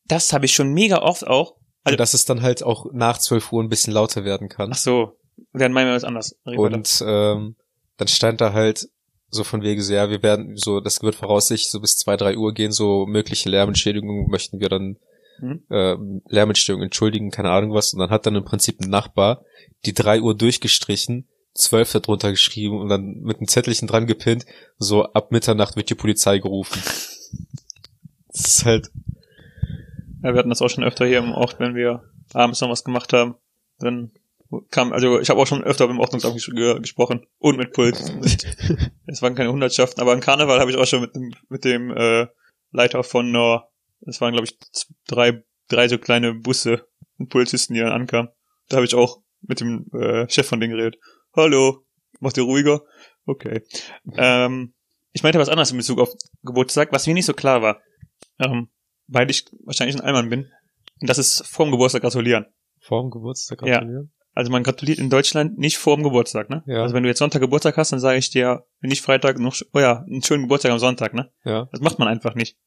[0.06, 1.56] Das habe ich schon mega oft auch.
[1.84, 4.72] Also- und dass es dann halt auch nach 12 Uhr ein bisschen lauter werden kann.
[4.74, 5.18] Ach so,
[5.54, 6.36] werden manchmal was anders.
[6.46, 7.56] Reden wir Und ähm,
[7.98, 8.88] dann stand da halt
[9.30, 12.38] so von wegen so, ja, wir werden so, das wird voraussichtlich so bis zwei drei
[12.38, 14.98] Uhr gehen, so mögliche Lärmentschädigungen möchten wir dann
[15.40, 15.64] Mhm.
[15.70, 15.96] äh,
[16.30, 17.94] Lärmentstörung entschuldigen, keine Ahnung was.
[17.94, 19.44] Und dann hat dann im Prinzip ein Nachbar
[19.86, 21.28] die drei Uhr durchgestrichen,
[21.58, 24.46] zwölf darunter geschrieben und dann mit einem Zettelchen dran gepinnt,
[24.78, 26.82] so ab Mitternacht wird die Polizei gerufen.
[28.32, 28.92] Das ist halt,
[30.24, 32.04] Ja, wir hatten das auch schon öfter hier im Ort, wenn wir
[32.34, 33.36] abends noch was gemacht haben.
[33.80, 34.12] Dann
[34.72, 38.12] kam, also ich habe auch schon öfter im Ordnungsamt ges ge gesprochen und mit Puls.
[39.10, 41.92] Es waren keine Hundertschaften, aber im Karneval habe ich auch schon mit dem, mit dem
[41.92, 42.28] äh,
[42.72, 43.70] Leiter von einer,
[44.02, 44.58] es waren glaube ich
[45.08, 46.86] drei, drei so kleine Busse
[47.18, 48.30] mit Polizisten, die dann ankamen.
[48.68, 51.00] Da habe ich auch mit dem äh, Chef von denen geredet.
[51.38, 51.86] Hallo,
[52.20, 52.82] macht ihr ruhiger?
[53.28, 53.62] Okay.
[54.16, 54.74] Ähm,
[55.12, 56.10] ich meinte was anderes in Bezug auf
[56.42, 57.80] Geburtstag, was mir nicht so klar war.
[58.40, 58.70] Ähm,
[59.08, 60.52] weil ich wahrscheinlich ein Allmann bin.
[61.00, 62.48] Und das ist vorm Geburtstag gratulieren.
[62.82, 63.74] vorm Geburtstag Ja.
[63.78, 64.12] gratulieren.
[64.34, 66.64] Also man gratuliert in Deutschland nicht vorm Geburtstag, ne?
[66.66, 66.82] Ja.
[66.82, 69.56] Also wenn du jetzt Sonntag Geburtstag hast, dann sage ich dir, wenn nicht Freitag noch,
[69.74, 71.32] oh ja, einen schönen Geburtstag am Sonntag, ne?
[71.46, 71.68] Ja.
[71.72, 72.58] Das macht man einfach nicht.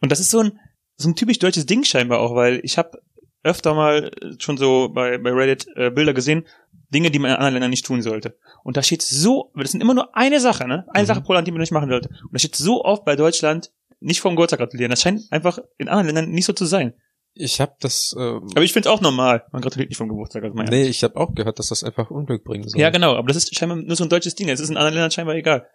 [0.00, 0.56] Und das ist so ein,
[0.96, 3.00] so ein typisch deutsches Ding scheinbar auch, weil ich habe
[3.42, 6.46] öfter mal schon so bei, bei Reddit äh, Bilder gesehen,
[6.92, 8.36] Dinge, die man in anderen Ländern nicht tun sollte.
[8.64, 10.86] Und da steht so, das sind immer nur eine Sache, ne?
[10.88, 11.06] Eine Mhm.
[11.06, 12.08] Sache pro Land, die man nicht machen sollte.
[12.08, 13.70] Und da steht so oft bei Deutschland,
[14.00, 14.90] nicht vorm Geburtstag gratulieren.
[14.90, 16.94] Das scheint einfach in anderen Ländern nicht so zu sein.
[17.34, 19.44] Ich habe das, äh, Aber ich finde es auch normal.
[19.52, 20.42] Man gratuliert nicht vom Geburtstag.
[20.44, 22.80] Also nee, ich habe auch gehört, dass das einfach Unglück bringen soll.
[22.80, 23.14] Ja, genau.
[23.16, 24.48] Aber das ist scheinbar nur so ein deutsches Ding.
[24.48, 25.68] Das ist in anderen Ländern scheinbar egal.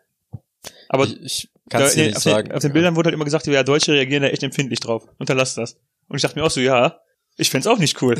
[0.89, 2.49] Aber ich, ich kann es nicht auf, sagen.
[2.49, 5.07] Den, auf den Bildern wurde halt immer gesagt, ja, Deutsche reagieren da echt empfindlich drauf.
[5.19, 5.77] Unterlass das.
[6.07, 6.99] Und ich dachte mir auch so, ja,
[7.37, 8.15] ich fänd's auch nicht cool.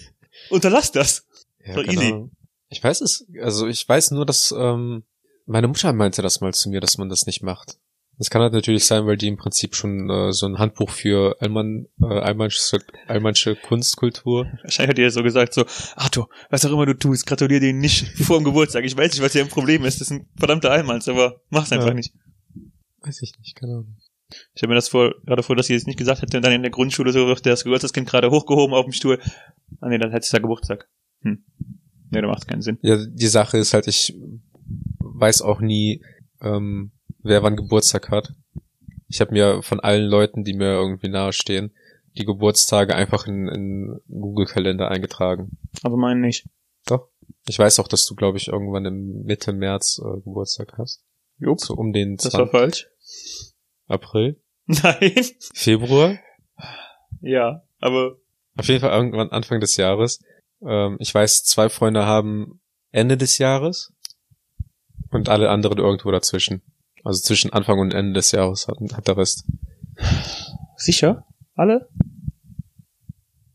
[0.50, 1.26] Unterlass das.
[1.64, 1.74] Ja.
[1.76, 2.32] Ahnung.
[2.68, 5.04] Ich weiß es, also ich weiß nur, dass ähm,
[5.46, 7.78] meine Mutter meinte das mal zu mir, dass man das nicht macht.
[8.18, 11.36] Das kann halt natürlich sein, weil die im Prinzip schon äh, so ein Handbuch für
[11.40, 14.46] Allmann, äh, allmannsche, allmannsche Kunstkultur.
[14.62, 18.08] Wahrscheinlich hat ihr so gesagt, so, Arthur, was auch immer du tust, gratulier dir nicht
[18.24, 18.84] vor dem Geburtstag.
[18.84, 20.00] Ich weiß nicht, was hier ein Problem ist.
[20.00, 21.94] Das ist ein verdammter Allmanns, aber mach's einfach Ja.
[21.94, 22.14] nicht.
[23.02, 23.96] Weiß ich nicht, keine Ahnung.
[24.54, 26.52] Ich habe mir das vor, gerade vor, dass ihr es nicht gesagt hätte und dann
[26.52, 29.20] in der Grundschule so wird das Geburtstagskind gerade hochgehoben auf dem Stuhl.
[29.80, 30.88] Ah nee, dann hätte es ja Geburtstag.
[31.22, 31.44] Hm.
[32.10, 32.78] Nee, da macht keinen Sinn.
[32.82, 34.16] Ja, die Sache ist halt, ich
[34.98, 36.02] weiß auch nie,
[36.40, 38.34] ähm, wer wann Geburtstag hat.
[39.08, 41.72] Ich habe mir von allen Leuten, die mir irgendwie nahestehen,
[42.16, 45.58] die Geburtstage einfach in, in Google-Kalender eingetragen.
[45.82, 46.48] Aber meinen nicht.
[46.86, 47.08] Doch.
[47.48, 51.04] Ich weiß auch, dass du, glaube ich, irgendwann im Mitte März äh, Geburtstag hast.
[51.38, 52.50] Jupp, So um den das war 20.
[52.50, 52.88] falsch.
[53.88, 55.12] April, Nein.
[55.54, 56.18] Februar.
[57.20, 58.16] Ja, aber
[58.56, 60.20] Auf jeden Fall irgendwann Anfang des Jahres.
[60.66, 63.92] Ähm, ich weiß, zwei Freunde haben Ende des Jahres
[65.10, 66.62] und alle anderen irgendwo dazwischen.
[67.04, 69.44] Also zwischen Anfang und Ende des Jahres hat, hat der Rest.
[70.76, 71.24] sicher?
[71.54, 71.88] Alle?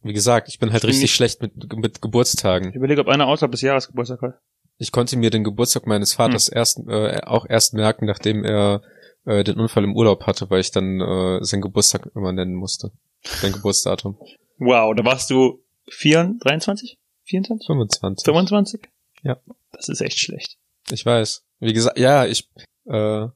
[0.04, 2.70] Wie gesagt, ich bin halt Ich bin richtig nicht- schlecht mit, mit Geburtstagen.
[2.70, 4.40] Ich überlege, ob einer außerhalb des Jahres Geburtstag hat.
[4.78, 8.82] Ich konnte mir den Geburtstag meines Vaters erst äh, auch erst merken, nachdem er
[9.26, 12.92] äh, den Unfall im Urlaub hatte, weil ich dann äh, seinen Geburtstag immer nennen musste.
[13.24, 14.18] Sein Geburtsdatum.
[14.58, 16.98] Wow, da warst du 4, 23?
[17.26, 17.68] 24?
[17.68, 18.26] 25.
[18.26, 18.82] 25?
[19.24, 19.38] Ja.
[19.72, 20.58] Das ist echt schlecht.
[20.92, 21.44] Ich weiß.
[21.60, 22.50] Wie gesagt, ja, ich,
[22.86, 23.28] äh,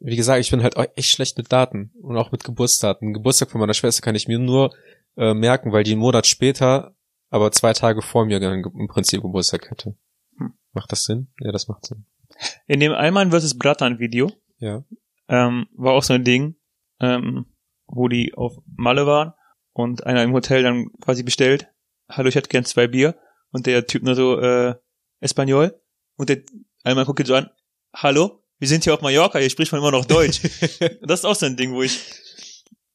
[0.00, 3.14] wie gesagt, ich bin halt echt schlecht mit Daten und auch mit Geburtsdaten.
[3.14, 4.74] Geburtstag von meiner Schwester kann ich mir nur
[5.16, 6.94] äh, merken, weil die einen Monat später,
[7.30, 9.96] aber zwei Tage vor mir im Prinzip Geburtstag hätte.
[10.36, 10.52] Hm.
[10.72, 11.28] Macht das Sinn?
[11.40, 12.04] Ja, das macht Sinn.
[12.66, 13.58] In dem Alman vs.
[13.58, 14.84] Bratan Video Ja.
[15.28, 16.56] ähm, war auch so ein Ding,
[17.00, 17.46] ähm,
[17.86, 19.32] wo die auf Malle waren
[19.72, 21.68] und einer im Hotel dann quasi bestellt,
[22.08, 23.16] hallo, ich hätte gern zwei Bier
[23.50, 24.74] und der Typ nur so, äh,
[25.20, 25.80] Espanol
[26.16, 26.42] und der
[26.84, 27.50] einmal guckt ihn so an,
[27.94, 30.40] hallo, wir sind hier auf Mallorca, hier spricht man immer noch Deutsch.
[31.02, 32.00] Das ist auch so ein Ding, wo ich,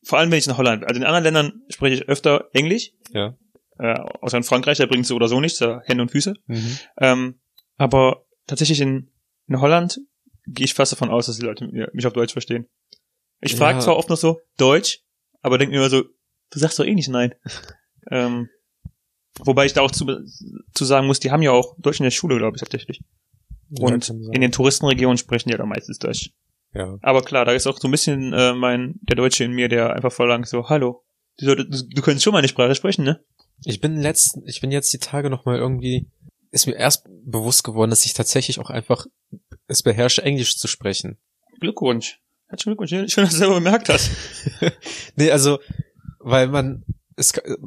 [0.04, 2.92] vor allem wenn ich in Holland bin, also in anderen Ländern spreche ich öfter Englisch,
[3.12, 3.38] ja.
[3.80, 6.34] äh, außer in Frankreich, da bringt es so oder so nichts, da Hände und Füße.
[6.48, 6.78] Mhm.
[6.98, 7.40] Ähm,
[7.78, 9.12] aber tatsächlich in,
[9.48, 10.00] in Holland
[10.46, 12.68] gehe ich fast davon aus, dass die Leute mich auf Deutsch verstehen.
[13.42, 13.84] Ich frage Ja.
[13.84, 15.00] zwar oft noch so Deutsch,
[15.42, 16.04] aber denke mir immer so,
[16.52, 17.34] du sagst doch eh nicht nein.
[18.12, 18.50] ähm,
[19.40, 20.06] wobei ich da auch zu,
[20.74, 23.02] zu sagen muss, die haben ja auch Deutsch in der Schule, glaube ich, tatsächlich.
[23.70, 24.22] Ja, Und sein.
[24.32, 26.32] in den Touristenregionen sprechen die ja dann meistens Deutsch.
[26.74, 26.98] ja.
[27.02, 29.94] Aber klar, da ist auch so ein bisschen äh, mein der Deutsche in mir, der
[29.94, 31.04] einfach verlangt so, hallo,
[31.40, 33.24] du, du, du könntest schon meine Sprache sprechen, ne?
[33.66, 36.08] Ich bin letzten, ich bin jetzt die Tage noch mal irgendwie,
[36.52, 39.06] ist mir erst bewusst geworden, dass ich tatsächlich auch einfach
[39.74, 41.18] es beherrsche, Englisch zu sprechen.
[41.60, 42.20] Glückwunsch.
[42.48, 43.12] Herzlichen Glückwunsch.
[43.12, 44.12] Schön, dass du selber bemerkt hast.
[45.16, 45.60] nee, also,
[46.20, 47.58] weil man, es, äh,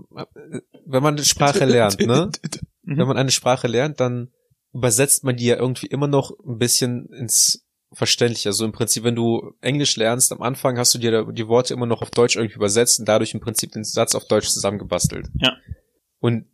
[0.86, 2.30] wenn man eine Sprache lernt, ne?
[2.86, 2.98] Mhm.
[2.98, 4.30] Wenn man eine Sprache lernt, dann
[4.72, 8.50] übersetzt man die ja irgendwie immer noch ein bisschen ins Verständliche.
[8.50, 11.86] Also im Prinzip, wenn du Englisch lernst, am Anfang hast du dir die Worte immer
[11.86, 15.28] noch auf Deutsch irgendwie übersetzt und dadurch im Prinzip den Satz auf Deutsch zusammengebastelt.
[15.40, 15.56] Ja.
[16.20, 16.46] Und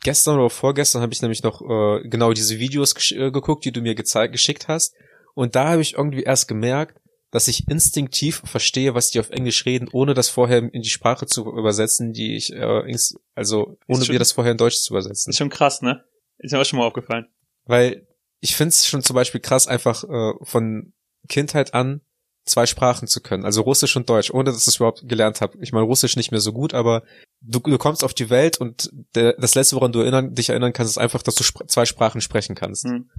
[0.00, 3.80] gestern oder vorgestern habe ich nämlich noch äh, genau diese Videos äh, geguckt, die du
[3.80, 4.94] mir gezeigt, geschickt hast.
[5.34, 9.66] Und da habe ich irgendwie erst gemerkt, dass ich instinktiv verstehe, was die auf Englisch
[9.66, 12.96] reden, ohne das vorher in die Sprache zu übersetzen, die ich, äh,
[13.34, 15.30] also ohne schon- mir das vorher in Deutsch zu übersetzen.
[15.30, 16.04] ist schon krass, ne?
[16.38, 17.26] Ist mir auch schon mal aufgefallen.
[17.64, 18.06] Weil
[18.40, 20.92] ich finde es schon zum Beispiel krass, einfach äh, von
[21.28, 22.00] Kindheit an
[22.48, 25.58] zwei Sprachen zu können, also Russisch und Deutsch, ohne dass ich es überhaupt gelernt habe.
[25.60, 27.02] Ich meine, Russisch nicht mehr so gut, aber
[27.40, 30.72] du, du kommst auf die Welt und der, das Letzte, woran du erinnern, dich erinnern
[30.72, 32.84] kannst, ist einfach, dass du spr zwei Sprachen sprechen kannst.
[32.84, 33.10] Hm.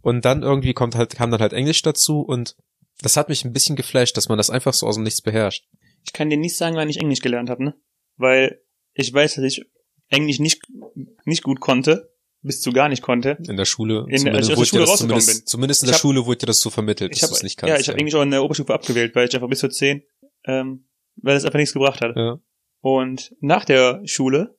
[0.00, 2.56] Und dann irgendwie kommt halt, kam dann halt Englisch dazu und
[3.00, 5.66] das hat mich ein bisschen geflasht, dass man das einfach so aus dem Nichts beherrscht.
[6.04, 7.74] Ich kann dir nicht sagen, wann ich Englisch gelernt habe, ne?
[8.16, 8.60] Weil
[8.94, 9.64] ich weiß, dass ich
[10.08, 10.62] Englisch nicht,
[11.24, 12.11] nicht gut konnte,
[12.42, 13.38] bis zu gar nicht konnte.
[13.48, 15.46] In der Schule, In der- als ich aus der Schule rausgekommen zumindest, bin.
[15.46, 17.56] zumindest in der hab- Schule wurde dir das so vermittelt, Ich dass du es nicht
[17.56, 17.72] kannst.
[17.74, 20.02] ja, ich habe Englisch auch in der Oberstufe abgewählt, weil ich einfach bis zu 10,
[20.46, 22.16] ähm, weil es einfach nichts gebracht hat.
[22.16, 22.38] ja.
[22.80, 24.58] Und nach der Schule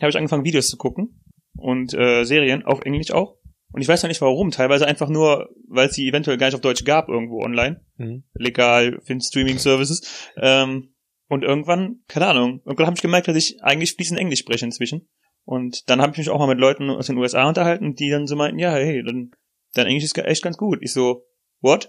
[0.00, 1.20] habe ich angefangen, Videos zu gucken
[1.56, 3.36] und äh, Serien auf Englisch auch.
[3.72, 6.54] Und ich weiß noch nicht warum, teilweise einfach nur, weil es die eventuell gar nicht
[6.54, 7.80] auf Deutsch gab irgendwo online.
[7.96, 8.22] Mhm.
[8.34, 10.30] legal für Streaming-Services.
[10.40, 10.94] Ähm,
[11.28, 15.08] und irgendwann, keine Ahnung, irgendwann habe ich gemerkt, dass ich eigentlich fließend Englisch spreche inzwischen.
[15.46, 18.26] Und dann habe ich mich auch mal mit Leuten aus den USA unterhalten, die dann
[18.26, 19.30] so meinten, ja, hey, dann,
[19.74, 20.80] dein Englisch ist echt ganz gut.
[20.82, 21.24] Ich so,
[21.62, 21.88] what?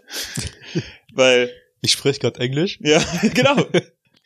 [1.14, 1.50] Weil,
[1.82, 2.80] Ich spreche gerade Englisch.
[2.82, 3.02] ja,
[3.34, 3.56] genau.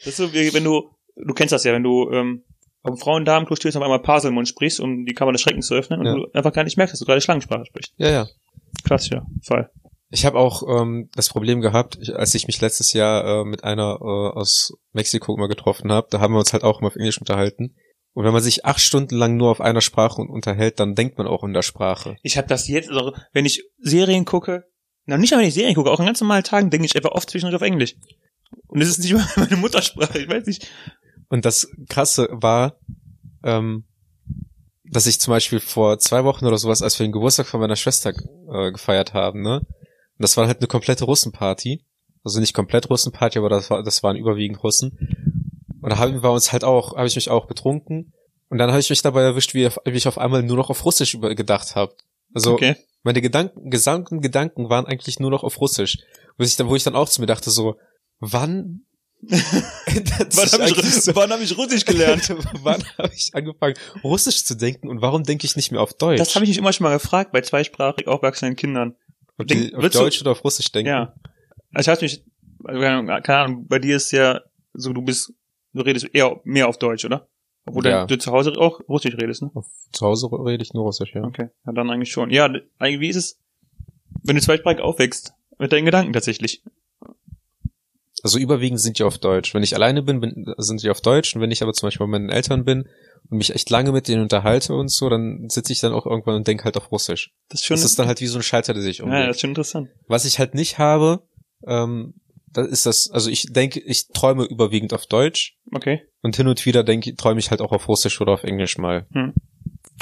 [0.04, 2.44] Das ist so, wie wenn du, du kennst das ja, wenn du ähm,
[2.82, 5.76] auf dem Frauen-Damen-Klo stehst und auf einmal Paselmund sprichst, um die Kammer des Schreckens zu
[5.76, 6.16] öffnen und Ja.
[6.16, 7.94] du einfach gar nicht merkst, dass du gerade Schlangensprache sprichst.
[7.98, 8.28] Ja, ja.
[8.84, 9.70] Klassischer Fall.
[10.10, 13.64] Ich habe auch ähm, das Problem gehabt, ich, als ich mich letztes Jahr äh, mit
[13.64, 14.04] einer äh,
[14.36, 17.76] aus Mexiko mal getroffen habe, da haben wir uns halt auch immer auf Englisch unterhalten.
[18.14, 21.28] Und wenn man sich acht Stunden lang nur auf einer Sprache unterhält, dann denkt man
[21.28, 22.18] auch in der Sprache.
[22.24, 24.66] Ich habe das jetzt, also wenn ich Serien gucke,
[25.06, 27.12] na nicht nur wenn ich Serien gucke, auch an ganz normalen Tagen denke ich einfach
[27.12, 27.96] oft zwischendurch auf Englisch.
[28.68, 30.68] Und es ist nicht mal meine Muttersprache, ich weiß nicht.
[31.30, 32.78] Und das Krasse war,
[33.44, 33.86] ähm,
[34.84, 37.78] dass ich zum Beispiel vor zwei Wochen oder sowas, als wir den Geburtstag von meiner
[37.78, 39.62] Schwester äh, gefeiert haben, ne?
[39.62, 41.86] Und das war halt eine komplette Russenparty.
[42.24, 45.31] Also nicht komplett Russenparty, aber das, war, das waren überwiegend Russen.
[45.82, 48.14] Und da haben wir uns halt auch, habe ich mich auch betrunken.
[48.50, 51.18] Und dann habe ich mich dabei erwischt, wie, ich auf einmal nur noch auf Russisch
[51.20, 51.96] gedacht habe.
[52.34, 52.76] Also Okay.
[53.04, 55.98] meine Gedanken, gesamten Gedanken waren eigentlich nur noch auf Russisch.
[56.38, 57.78] Wo ich dann, wo ich dann auch zu mir dachte, so,
[58.20, 58.86] wann
[59.24, 62.28] Wann habe ich, so wann hab ich Russisch gelernt?
[62.64, 66.18] Wann habe ich angefangen, Russisch zu denken und warum denke ich nicht mehr auf Deutsch?
[66.18, 68.96] Das habe ich mich immer schon mal gefragt bei zweisprachig aufwachsenen Kindern.
[69.38, 70.90] Ob die Denk- auf würdest du- Deutsch oder auf Russisch denken?
[70.90, 71.14] Ja.
[71.72, 72.24] Also ich hatte mich,
[72.64, 74.42] also keine Ahnung, bei dir ist ja
[74.74, 75.32] so, du bist,
[75.74, 77.28] du redest eher mehr auf Deutsch, oder?
[77.66, 78.06] Obwohl Ja.
[78.06, 79.52] du zu Hause auch Russisch redest, ne?
[79.54, 81.24] Auf, zu Hause rede ich nur Russisch, ja.
[81.24, 82.30] Okay, ja, dann eigentlich schon.
[82.32, 83.40] Ja, eigentlich, wie ist es,
[84.24, 86.64] wenn du zweisprachig aufwächst, mit deinen Gedanken tatsächlich?
[88.24, 89.54] Also überwiegend sind die auf Deutsch.
[89.56, 91.36] Wenn ich alleine bin, bin sind die auf Deutsch.
[91.36, 92.88] Und wenn ich aber zum Beispiel bei meinen Eltern bin
[93.30, 96.36] und mich echt lange mit denen unterhalte und so, dann sitze ich dann auch irgendwann
[96.36, 97.32] und denke halt auf Russisch.
[97.50, 99.28] Das ist schon, Das ist dann halt wie so ein Schalter, der sich ja, umlegt.
[99.30, 99.90] das ist schon interessant.
[100.08, 101.24] Was ich halt nicht habe,
[101.66, 102.14] ähm,
[102.54, 106.02] das ist das, also ich denke, ich träume überwiegend auf Deutsch Okay.
[106.22, 109.06] und hin und wieder denke, träume ich halt auch auf Russisch oder auf Englisch mal.
[109.14, 109.34] Hm.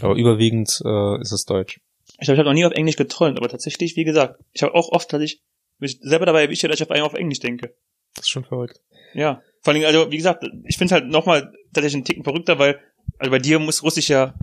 [0.01, 1.79] Aber überwiegend äh, ist es Deutsch.
[2.19, 4.73] Ich glaube, ich habe noch nie auf Englisch geträumt, aber tatsächlich, wie gesagt, ich habe
[4.75, 5.41] auch oft, dass ich
[5.77, 7.73] mich selber dabei erwische, dass ich auf einmal auf Englisch denke.
[8.15, 8.81] Das ist schon verrückt.
[9.13, 9.41] Ja.
[9.61, 12.79] Vor allem, also wie gesagt, ich finde halt nochmal tatsächlich einen Ticken verrückter, weil
[13.17, 14.33] also bei dir muss Russisch ja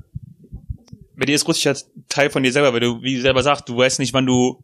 [1.17, 1.75] bei dir ist Russisch ja
[2.09, 4.63] Teil von dir selber, weil du, wie du selber sagst, du weißt nicht, wann du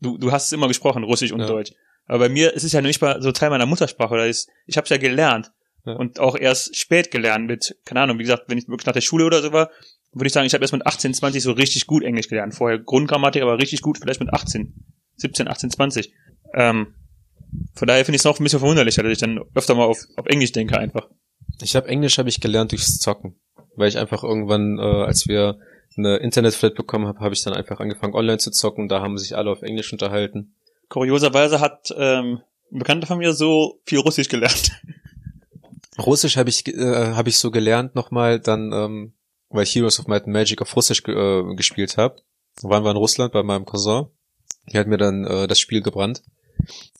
[0.00, 1.46] du, du hast es immer gesprochen, Russisch und Ja.
[1.46, 1.72] Deutsch.
[2.08, 4.14] Aber bei mir ist es ja nicht mal so Teil meiner Muttersprache.
[4.14, 5.52] Oder ist, ich habe es ja gelernt.
[5.84, 5.94] Ja.
[5.94, 9.00] Und auch erst spät gelernt mit, keine Ahnung, wie gesagt, wenn ich wirklich nach der
[9.00, 9.70] Schule oder so war,
[10.12, 12.54] würde ich sagen, ich habe erst mit 18, 20 so richtig gut Englisch gelernt.
[12.54, 14.74] Vorher Grundgrammatik, aber richtig gut, vielleicht mit 18,
[15.16, 16.12] 17, 18, 20.
[16.54, 16.94] Ähm,
[17.74, 19.98] von daher finde ich es noch ein bisschen verwunderlicher, dass ich dann öfter mal auf,
[20.16, 21.08] auf Englisch denke einfach.
[21.62, 23.36] Ich habe Englisch habe ich gelernt durchs Zocken,
[23.76, 25.58] weil ich einfach irgendwann, äh, als wir
[25.96, 28.88] eine Internetflat bekommen haben, habe ich dann einfach angefangen online zu zocken.
[28.88, 30.54] Da haben sich alle auf Englisch unterhalten.
[30.88, 32.40] Kurioserweise hat ähm,
[32.72, 34.72] ein Bekannter von mir so viel Russisch gelernt.
[35.98, 39.14] Russisch habe ich äh, habe ich so gelernt nochmal, dann ähm,
[39.50, 42.16] weil ich Heroes of Might and Magic auf Russisch ge äh, gespielt habe.
[42.62, 44.06] Da waren wir in Russland bei meinem Cousin.
[44.72, 46.22] Der hat mir dann äh, das Spiel gebrannt.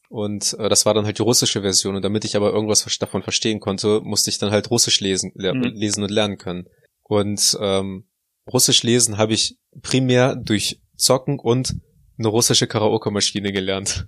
[0.09, 1.97] Und äh, das war dann halt die russische Version.
[1.97, 5.53] Und damit ich aber irgendwas davon verstehen konnte, musste ich dann halt Russisch lesen, le
[5.53, 5.63] Mhm.
[5.75, 6.69] lesen und lernen können.
[7.03, 8.09] Und ähm,
[8.51, 11.75] Russisch lesen habe ich primär durch Zocken und
[12.19, 14.07] eine russische Karaoke-Maschine gelernt.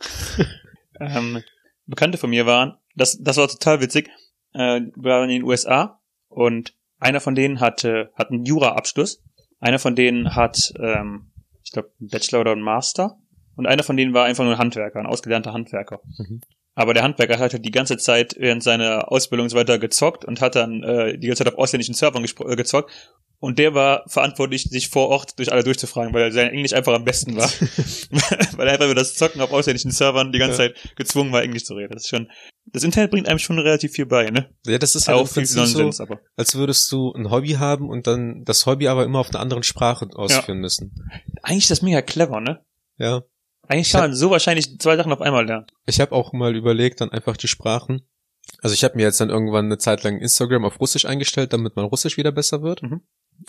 [1.00, 1.42] ähm,
[1.86, 4.10] Bekannte von mir waren, das, das war total witzig,
[4.52, 9.22] äh, wir waren in den USA und einer von denen hatte, hat einen Jura-Abschluss,
[9.58, 11.32] einer von denen hat, ähm,
[11.64, 13.18] ich glaube, einen Bachelor oder einen Master
[13.56, 16.00] und einer von denen war einfach nur ein Handwerker, ein ausgelernter Handwerker.
[16.18, 16.40] Mhm.
[16.80, 20.24] Aber der Handwerker hat halt die ganze Zeit während seiner Ausbildung und so weiter gezockt
[20.24, 22.90] und hat dann äh, die ganze Zeit auf ausländischen Servern äh, gezockt.
[23.38, 27.04] Und der war verantwortlich, sich vor Ort durch alle durchzufragen, weil sein Englisch einfach am
[27.04, 27.50] besten war.
[28.56, 30.68] weil er einfach über das Zocken auf ausländischen Servern die ganze Ja.
[30.72, 31.92] Zeit gezwungen war, Englisch zu reden.
[31.92, 32.30] Das ist schon,
[32.64, 34.48] das Internet bringt einem schon relativ viel bei, ne?
[34.64, 36.20] Ja, das ist halt Auch viel Prinzip so, Nonsens, aber.
[36.34, 39.64] als würdest du ein Hobby haben und dann das Hobby aber immer auf einer anderen
[39.64, 40.94] Sprache ausführen müssen.
[41.42, 42.64] Eigentlich ist das mega clever, ne?
[42.96, 43.22] Ja.
[43.70, 45.66] Eigentlich Ich kann man so wahrscheinlich zwei Sachen auf einmal lernen.
[45.86, 48.02] Ich habe auch mal überlegt, dann einfach die Sprachen.
[48.60, 51.76] Also ich habe mir jetzt dann irgendwann eine Zeit lang Instagram auf Russisch eingestellt, damit
[51.76, 52.82] mein Russisch wieder besser wird.
[52.82, 53.02] Mhm.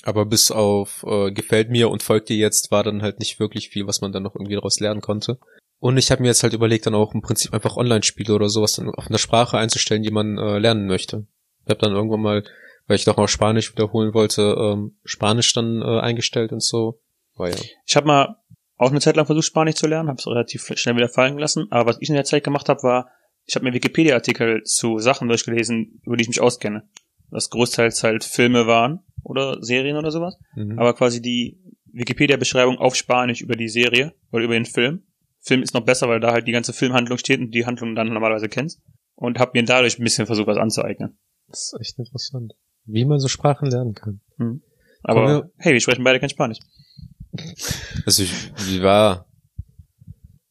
[0.03, 3.69] Aber bis auf äh, gefällt mir und folgt dir jetzt war dann halt nicht wirklich
[3.69, 5.39] viel, was man dann noch irgendwie daraus lernen konnte.
[5.79, 8.73] Und ich habe mir jetzt halt überlegt, dann auch im Prinzip einfach Online-Spiele oder sowas
[8.73, 11.25] dann auf einer Sprache einzustellen, die man äh, lernen möchte.
[11.65, 12.43] Ich habe dann irgendwann mal,
[12.85, 17.01] weil ich doch mal Spanisch wiederholen wollte, ähm, Spanisch dann äh, eingestellt und so.
[17.35, 17.55] War ja.
[17.87, 18.35] Ich habe mal
[18.81, 21.67] auch eine Zeit lang versucht, Spanisch zu lernen, habe es relativ schnell wieder fallen gelassen.
[21.69, 23.09] Aber was ich in der Zeit gemacht habe, war,
[23.45, 26.87] ich habe mir Wikipedia-Artikel zu Sachen durchgelesen, über die ich mich auskenne.
[27.29, 30.37] Was großteils halt Filme waren oder Serien oder sowas.
[30.55, 30.77] Mhm.
[30.79, 31.59] Aber quasi die
[31.93, 35.03] Wikipedia-Beschreibung auf Spanisch über die Serie oder über den Film.
[35.39, 38.07] Film ist noch besser, weil da halt die ganze Filmhandlung steht und die Handlung dann
[38.13, 38.81] normalerweise kennst.
[39.15, 41.17] Und habe mir dadurch ein bisschen versucht, was anzueignen.
[41.47, 42.53] Das ist echt interessant.
[42.85, 44.21] Wie man so Sprachen lernen kann.
[45.03, 46.59] Aber Kommen wir- hey, wir sprechen beide kein Spanisch.
[48.05, 48.31] Also ich,
[48.67, 49.27] wie war,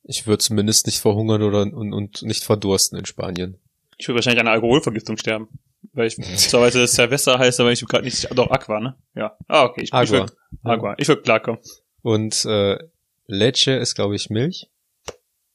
[0.03, 3.59] ich würde zumindest nicht verhungern oder und, und nicht verdursten in Spanien.
[3.99, 5.49] Ich würde wahrscheinlich an einer Alkoholvergiftung sterben.
[5.93, 8.97] Weil ich weiß, dass Cerveza heißt, aber ich gerade nicht, doch Aqua, ne?
[9.15, 9.37] Ja.
[9.49, 9.81] Ah, okay.
[9.83, 10.11] Ich, ich Agua.
[10.21, 10.95] würd, Agua.
[10.99, 11.61] Ich würde klarkommen.
[12.03, 12.79] Und äh,
[13.27, 14.69] Leche ist, glaube ich, Milch.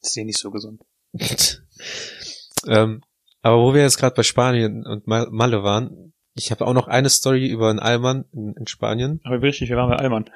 [0.02, 0.82] Das ist eh nicht so gesund.
[2.68, 3.02] ähm,
[3.42, 6.88] aber wo wir jetzt gerade bei Spanien und Mal- Malle waren, ich habe auch noch
[6.88, 9.22] eine Story über einen Allmann in, in Spanien.
[9.24, 10.30] Aber richtig, wir waren bei Alman.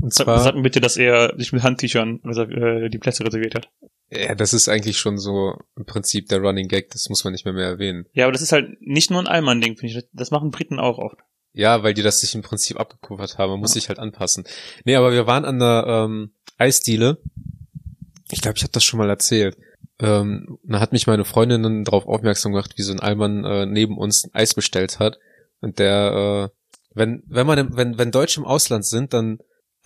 [0.00, 3.68] Und zwar, sag mir bitte, dass er sich mit Handtüchern äh, die Plätze reserviert hat.
[4.10, 7.44] ja, das ist eigentlich schon so im Prinzip der Running Gag, das muss man nicht
[7.44, 8.06] mehr mehr erwähnen.
[8.12, 10.04] Ja, aber das ist halt nicht nur ein Alman-Ding, finde ich.
[10.12, 11.18] Das machen Briten auch oft.
[11.54, 13.50] Ja, weil die das sich im Prinzip abgekupfert haben.
[13.52, 13.80] Man muss Ja.
[13.80, 14.44] sich halt anpassen.
[14.84, 17.18] Nee, aber wir waren an der ähm, Eisdiele.
[18.30, 19.56] Ich glaube, ich habe das schon mal erzählt.
[19.98, 23.64] Ähm, da hat mich meine Freundin dann darauf aufmerksam gemacht, wie so ein Allmann äh,
[23.64, 25.18] neben uns ein Eis bestellt hat.
[25.62, 29.38] Und der, äh, wenn, wenn man, im- wenn, wenn Deutsche im Ausland sind, dann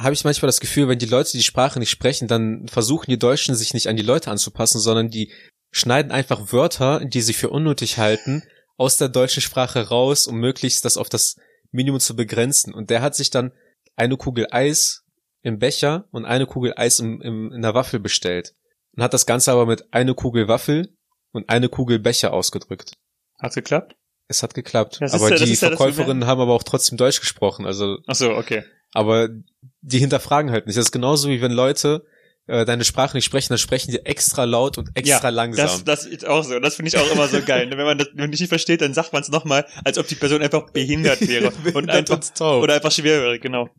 [0.03, 3.19] habe ich manchmal das Gefühl, wenn die Leute die Sprache nicht sprechen, dann versuchen die
[3.19, 5.33] Deutschen sich nicht an die Leute anzupassen, sondern die
[5.71, 8.43] schneiden einfach Wörter, die sie für unnötig halten,
[8.77, 11.37] aus der deutschen Sprache raus, um möglichst das auf das
[11.71, 12.75] Minimum zu begrenzen.
[12.75, 13.53] Und der hat sich dann
[13.97, 15.05] eine Kugel Eis
[15.43, 18.55] im Becher und eine Kugel Eis im, im, in der Waffel bestellt.
[18.97, 20.97] Und hat das Ganze aber mit eine Kugel Waffel
[21.33, 22.93] und eine Kugel Becher ausgedrückt.
[23.39, 23.97] Hat's geklappt?
[24.29, 24.99] Es hat geklappt.
[25.01, 27.67] Das aber ja- die Verkäuferinnen haben aber auch trotzdem Deutsch gesprochen.
[27.67, 28.65] Also, Ach so, okay.
[28.93, 29.29] Aber
[29.83, 30.77] die hinterfragen halt nicht.
[30.77, 32.05] Das ist genauso wie wenn Leute
[32.47, 35.67] äh, deine Sprache nicht sprechen, dann sprechen die extra laut und extra langsam.
[35.67, 36.59] Das, das ist auch so.
[36.59, 37.71] Das finde ich auch immer so geil.
[37.71, 40.71] Wenn man das nicht versteht, dann sagt man es nochmal, als ob die Person einfach
[40.71, 41.47] behindert wäre.
[41.53, 42.63] und Behindert einfach, und taub.
[42.63, 43.71] oder einfach schwerhörig, genau.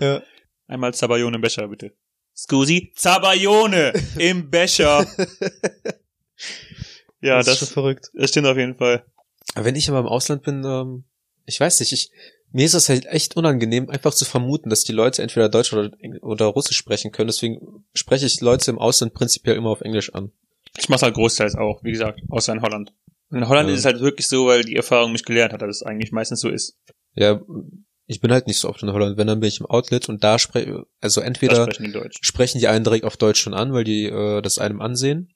[0.00, 0.22] Ja.
[0.68, 1.92] Einmal Zabayone im Becher, bitte.
[2.36, 5.06] Scusi, Zabayone im Becher.
[7.20, 8.10] ja, das ist das, schon verrückt.
[8.14, 9.04] das stimmt auf jeden Fall.
[9.54, 11.04] Wenn ich aber im Ausland bin, ähm,
[11.46, 12.10] ich weiß nicht, ich
[12.52, 15.90] mir ist es halt echt unangenehm, einfach zu vermuten, dass die Leute entweder Deutsch oder,
[16.20, 17.28] oder Russisch sprechen können.
[17.28, 20.32] Deswegen spreche ich Leute im Ausland prinzipiell immer auf Englisch an.
[20.78, 22.92] Ich mach's halt großteils auch, wie gesagt, außer in Holland.
[23.30, 23.74] In Holland Ja.
[23.74, 26.40] ist es halt wirklich so, weil die Erfahrung mich gelehrt hat, dass es eigentlich meistens
[26.40, 26.78] so ist.
[27.14, 27.40] Ja,
[28.06, 29.16] ich bin halt nicht so oft in Holland.
[29.16, 32.58] Wenn, dann bin ich im Outlet und da spreche, also Da entweder sprechen die sprechen
[32.58, 35.32] die einen direkt auf Deutsch schon an, weil die äh, das einem ansehen.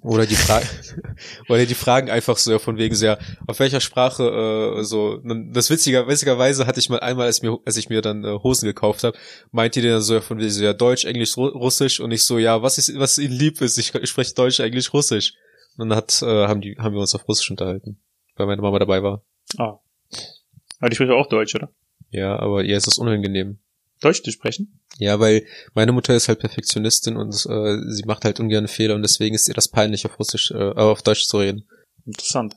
[0.00, 0.66] Oder die fragen,
[1.48, 5.20] oder die fragen einfach so ja, von wegen ja, auf welcher Sprache äh, so.
[5.52, 8.66] Das witziger, witzigerweise hatte ich mal einmal, als mir, als ich mir dann äh, Hosen
[8.66, 9.18] gekauft habe,
[9.50, 12.22] meinte die dann so ja, von wegen so ja Deutsch, Englisch, Ru Russisch und ich
[12.22, 15.34] so ja, was ist, was ihnen lieb ist, ich, ich spreche Deutsch, Englisch, Russisch.
[15.76, 18.00] Und dann hat, äh, haben die, haben wir uns auf Russisch unterhalten,
[18.36, 19.24] weil meine Mama dabei war.
[19.56, 19.78] Ah.
[20.80, 21.70] Aber die spricht auch Deutsch, oder?
[22.10, 23.58] Ja, aber ihr ist das unangenehm.
[24.00, 24.80] Deutsch zu sprechen?
[24.98, 29.02] Ja, weil meine Mutter ist halt Perfektionistin und äh, sie macht halt ungern Fehler und
[29.02, 31.68] deswegen ist ihr das peinlich, auf Russisch, äh, auf Deutsch zu reden.
[32.04, 32.56] Interessant.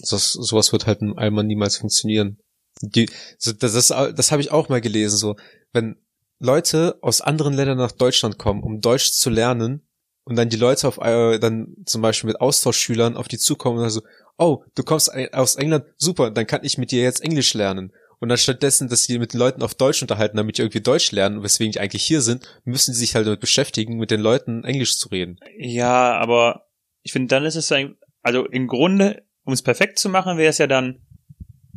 [0.00, 2.38] Das, sowas wird halt in Allmann niemals funktionieren.
[2.82, 3.10] Die,
[3.42, 5.36] das, das, das habe ich auch mal gelesen, so,
[5.72, 5.96] wenn
[6.38, 9.82] Leute aus anderen Ländern nach Deutschland kommen, um Deutsch zu lernen,
[10.28, 13.84] und dann die Leute auf äh, dann zum Beispiel mit Austauschschülern auf die zukommen und
[13.84, 14.02] dann so,
[14.36, 17.94] oh, du kommst aus England, super, dann kann ich mit dir jetzt Englisch lernen.
[18.20, 21.12] Und dann stattdessen, dass sie mit den Leuten auf Deutsch unterhalten, damit die irgendwie Deutsch
[21.12, 24.64] lernen, weswegen die eigentlich hier sind, müssen sie sich halt damit beschäftigen, mit den Leuten
[24.64, 25.38] Englisch zu reden.
[25.56, 26.66] Ja, aber
[27.02, 30.50] ich finde, dann ist es ein, also im Grunde, um es perfekt zu machen, wäre
[30.50, 31.00] es ja dann,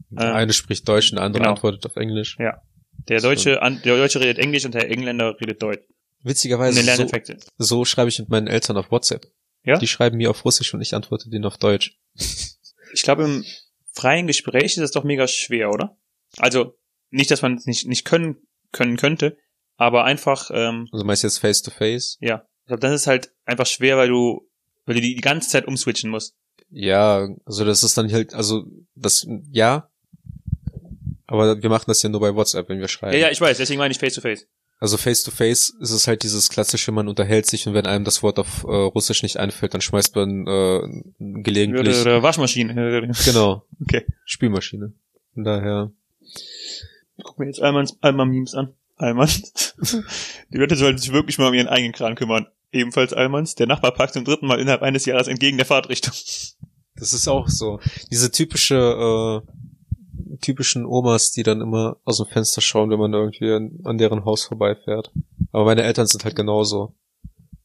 [0.10, 1.54] Der äh, eine spricht Deutsch und der andere genau.
[1.54, 2.38] antwortet auf Englisch.
[3.08, 5.86] der Deutsche, an, der Deutsche redet Englisch und der Engländer redet Deutsch.
[6.24, 7.08] Witzigerweise, der so,
[7.58, 9.28] so schreibe ich mit meinen Eltern auf WhatsApp.
[9.64, 9.78] Ja?
[9.78, 11.98] Die schreiben mir auf Russisch und ich antworte denen auf Deutsch.
[12.94, 13.46] Ich glaube, im
[13.94, 15.98] freien Gespräch ist es doch mega schwer, oder?
[16.38, 16.78] Also,
[17.10, 18.38] nicht, dass man es nicht, nicht können,
[18.72, 19.38] können könnte,
[19.78, 22.18] aber einfach, ähm, Also meist jetzt face to face.
[22.22, 22.46] ja.
[22.68, 24.48] Glaube, das ist halt einfach schwer, weil du,
[24.86, 26.36] weil du die, die ganze Zeit umswitchen musst.
[26.70, 28.64] Ja, also das ist dann halt, also
[28.96, 29.90] das, ja.
[31.28, 33.14] Aber wir machen das ja nur bei WhatsApp, wenn wir schreiben.
[33.14, 34.48] Ja, ja, ich weiß, deswegen meine ich face to face.
[34.80, 38.06] Also face to face ist es halt dieses klassische, man unterhält sich und wenn einem
[38.06, 41.04] das Wort auf äh, Russisch nicht einfällt, dann schmeißt man äh,
[41.44, 42.06] gelegentlich.
[42.06, 43.12] Waschmaschine.
[43.26, 44.06] Genau, Okay.
[44.26, 44.94] Spülmaschine.
[45.34, 45.92] Von daher.
[47.24, 48.74] Guck mir jetzt Almans, Alman-Memes an.
[48.98, 49.30] Alman.
[50.50, 52.48] Die Leute sollten sich wirklich mal um ihren eigenen Kran kümmern.
[52.72, 53.56] Ebenfalls Almans.
[53.56, 56.14] Der Nachbar parkt zum dritten Mal innerhalb eines Jahres entgegen der Fahrtrichtung.
[56.96, 57.80] Das ist auch so.
[58.12, 63.52] Diese typische, äh, typischen Omas, die dann immer aus dem Fenster schauen, wenn man irgendwie
[63.52, 65.12] an, an deren Haus vorbeifährt.
[65.52, 66.96] Aber meine Eltern sind halt genauso.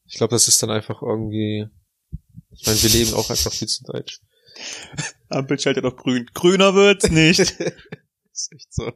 [0.06, 1.66] Ich glaube, das ist dann einfach irgendwie.
[2.50, 4.20] Ich meine, wir leben auch einfach viel zu deutsch.
[5.28, 6.30] Ampel schaltet auf grün.
[6.32, 7.56] Grüner wird's nicht.
[8.36, 8.92] ist echt so.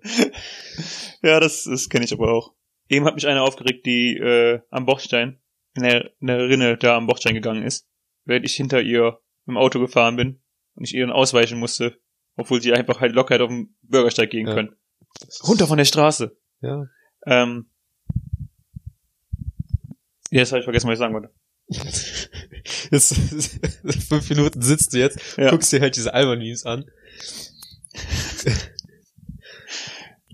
[1.23, 2.55] ja, das, das kenne ich aber auch.
[2.89, 5.41] Eben hat mich eine aufgeregt, die äh, am Bordstein,
[5.75, 7.87] in der, in der Rinne da am Bordstein gegangen ist,
[8.25, 10.41] während ich hinter ihr im Auto gefahren bin
[10.75, 11.99] und ich ihren ausweichen musste,
[12.37, 14.55] obwohl sie einfach halt locker hätte auf dem Bürgersteig gehen Ja.
[14.55, 14.77] können.
[15.47, 16.37] Runter von der Straße.
[16.63, 16.87] Ja.
[17.27, 17.71] Ähm,
[20.31, 21.31] jetzt habe ich vergessen, was ich sagen wollte.
[22.91, 23.15] Jetzt,
[24.09, 25.51] fünf Minuten sitzt du jetzt, Ja.
[25.51, 26.85] guckst dir halt diese Alman-Memes an.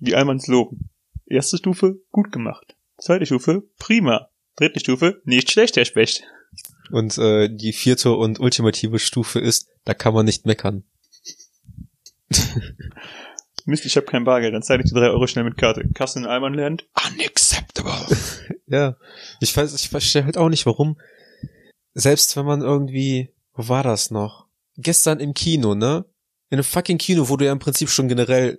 [0.06, 0.90] Die Almans loben.
[1.26, 2.76] Erste Stufe, gut gemacht.
[2.98, 4.28] Zweite Stufe, prima.
[4.54, 6.22] Dritte Stufe, nicht schlecht, Herr Specht.
[6.90, 10.84] Und äh, die vierte und ultimative Stufe ist, da kann man nicht meckern.
[13.64, 15.88] Mist, ich habe kein Bargeld, dann zahle ich die drei Euro schnell mit Karte.
[15.92, 16.86] Kasse in Alman lernt.
[17.12, 18.16] Unacceptable.
[18.68, 18.96] Ja.
[19.38, 21.00] Ich weiß, ich verstehe halt auch nicht, warum.
[21.94, 24.48] Selbst wenn man irgendwie, wo war das noch?
[24.76, 26.04] Gestern im Kino, ne?
[26.50, 28.58] In einem fucking Kino, wo du ja im Prinzip schon generell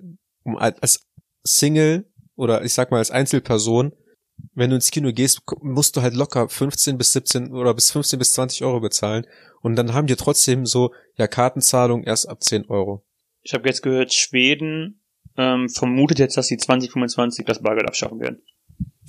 [0.56, 1.07] als
[1.48, 2.06] Single
[2.36, 3.94] oder ich sag mal als Einzelperson,
[4.54, 8.20] wenn du ins Kino gehst, musst du halt locker 15 bis 17 oder bis 15
[8.20, 9.26] bis 20 Euro bezahlen.
[9.62, 13.04] Und dann haben die trotzdem so, ja, Kartenzahlung erst ab 10 Euro.
[13.42, 15.02] Ich habe jetzt gehört, Schweden
[15.38, 18.42] ähm, vermutet jetzt, dass sie 2025 das Bargeld abschaffen werden.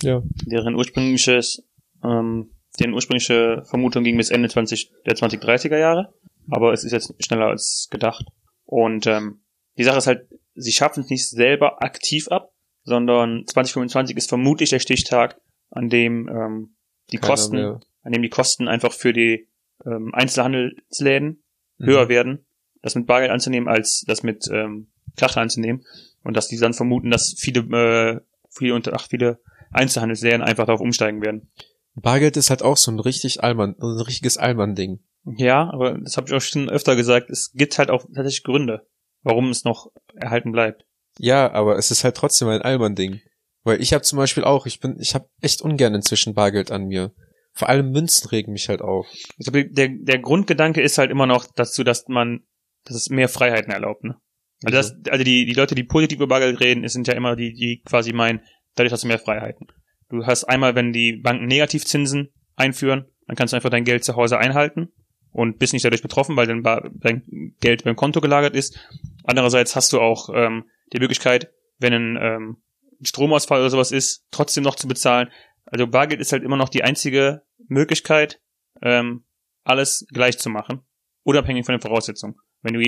[0.02, 0.22] Ja.
[0.46, 1.66] Deren ursprüngliches,
[2.04, 6.14] ähm, deren ursprüngliche Vermutung ging bis Ende 20, der 2030er Jahre.
[6.50, 8.24] Aber es ist jetzt schneller als gedacht.
[8.64, 9.40] Und ähm,
[9.76, 10.28] die Sache ist halt,
[10.60, 12.52] sie schaffen es nicht selber aktiv ab,
[12.84, 15.40] sondern 2025 ist vermutlich der Stichtag,
[15.70, 16.76] an dem ähm,
[17.12, 17.80] die Keiner Kosten, mehr.
[18.02, 19.48] an dem die Kosten einfach für die
[19.84, 21.42] ähm, Einzelhandelsläden
[21.80, 21.86] Mhm.
[21.86, 22.44] höher werden,
[22.82, 25.84] das mit Bargeld anzunehmen, als das mit ähm, Karte anzunehmen.
[26.24, 29.38] Und dass die dann vermuten, dass viele, äh, viele, unter, ach, viele
[29.70, 31.50] Einzelhandelsläden einfach darauf umsteigen werden.
[31.94, 34.98] Bargeld ist halt auch so ein richtig Allmann, so ein richtiges Allmann-Ding.
[35.36, 37.30] Ja, aber das habe ich auch schon öfter gesagt.
[37.30, 38.86] Es gibt halt auch tatsächlich Gründe,
[39.22, 40.84] warum es noch erhalten bleibt.
[41.18, 43.20] Ja, aber es ist halt trotzdem ein Allmann-Ding.
[43.64, 46.86] Weil ich habe zum Beispiel auch, ich bin, ich habe echt ungern inzwischen Bargeld an
[46.86, 47.12] mir.
[47.52, 49.06] Vor allem Münzen regen mich halt auf.
[49.36, 52.40] Ich glaube, der, der Grundgedanke ist halt immer noch dazu, dass man,
[52.84, 54.04] dass es mehr Freiheiten erlaubt.
[54.04, 54.16] Ne?
[54.64, 57.36] Also, das, also die, die Leute, die positiv über Bargeld reden, es sind ja immer
[57.36, 58.40] die, die quasi meinen,
[58.74, 59.66] dadurch hast du mehr Freiheiten.
[60.08, 64.16] Du hast einmal, wenn die Banken Negativzinsen einführen, dann kannst du einfach dein Geld zu
[64.16, 64.92] Hause einhalten
[65.32, 68.78] und bist nicht dadurch betroffen, weil dein, dein Geld beim Konto gelagert ist.
[69.24, 72.56] Andererseits hast du auch ähm, die Möglichkeit, wenn ein ähm,
[73.02, 75.28] Stromausfall oder sowas ist, trotzdem noch zu bezahlen.
[75.66, 78.40] Also Bargeld ist halt immer noch die einzige Möglichkeit,
[78.82, 79.24] ähm,
[79.64, 80.80] alles gleich zu machen,
[81.22, 82.36] unabhängig von den Voraussetzungen.
[82.62, 82.80] Wenn du,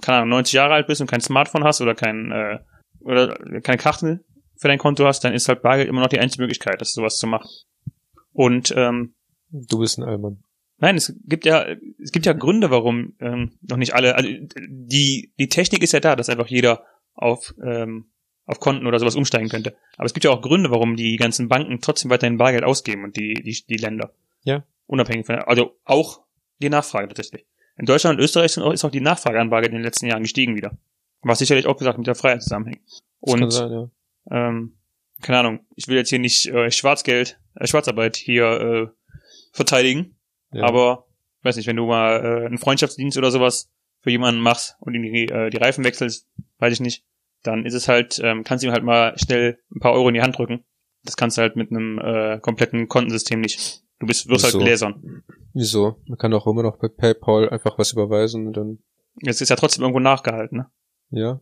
[0.00, 2.58] keine Ahnung, 90 Jahre alt bist und kein Smartphone hast oder kein äh,
[3.00, 4.24] oder keine Karte
[4.56, 7.16] für dein Konto hast, dann ist halt Bargeld immer noch die einzige Möglichkeit, das sowas
[7.18, 7.48] zu machen.
[8.32, 9.14] Und ähm,
[9.52, 10.44] Du bist ein Allmann.
[10.80, 11.66] Nein, es gibt ja,
[12.02, 14.16] es gibt ja Gründe, warum ähm, noch nicht alle.
[14.16, 14.28] Also
[14.66, 18.06] die die Technik ist ja da, dass einfach jeder auf ähm,
[18.46, 19.76] auf Konten oder sowas umsteigen könnte.
[19.96, 23.16] Aber es gibt ja auch Gründe, warum die ganzen Banken trotzdem weiterhin Bargeld ausgeben und
[23.16, 24.12] die die die Länder.
[24.42, 24.64] Ja.
[24.86, 26.22] Unabhängig von, also auch
[26.60, 27.46] die Nachfrage tatsächlich.
[27.76, 30.06] In Deutschland und Österreich sind auch, ist auch die Nachfrage an Bargeld in den letzten
[30.06, 30.76] Jahren gestiegen wieder.
[31.22, 32.80] Was sicherlich auch gesagt mit der Freiheit zusammenhängt.
[33.20, 33.90] Und sein, ja.
[34.30, 34.76] ähm,
[35.20, 38.86] keine Ahnung, ich will jetzt hier nicht äh, Schwarzgeld, äh, Schwarzarbeit hier äh,
[39.52, 40.16] verteidigen,
[40.52, 40.64] ja.
[40.64, 41.06] aber
[41.42, 43.70] weiß nicht, wenn du mal äh, einen Freundschaftsdienst oder sowas
[44.00, 46.26] für jemanden machst und ihm die, äh, die Reifen wechselst,
[46.58, 47.04] weiß ich nicht,
[47.42, 50.14] dann ist es halt, ähm, kannst du ihm halt mal schnell ein paar Euro in
[50.14, 50.64] die Hand drücken.
[51.04, 53.82] Das kannst du halt mit einem äh, kompletten Kontensystem nicht.
[53.98, 54.58] Du bist, wirst halt So.
[54.58, 55.22] gläsern.
[55.54, 55.96] Wieso?
[56.06, 58.78] Man kann auch immer noch bei PayPal einfach was überweisen und dann,
[59.22, 60.70] Jetzt ist ja trotzdem irgendwo nachgehalten, ne?
[61.10, 61.40] ja.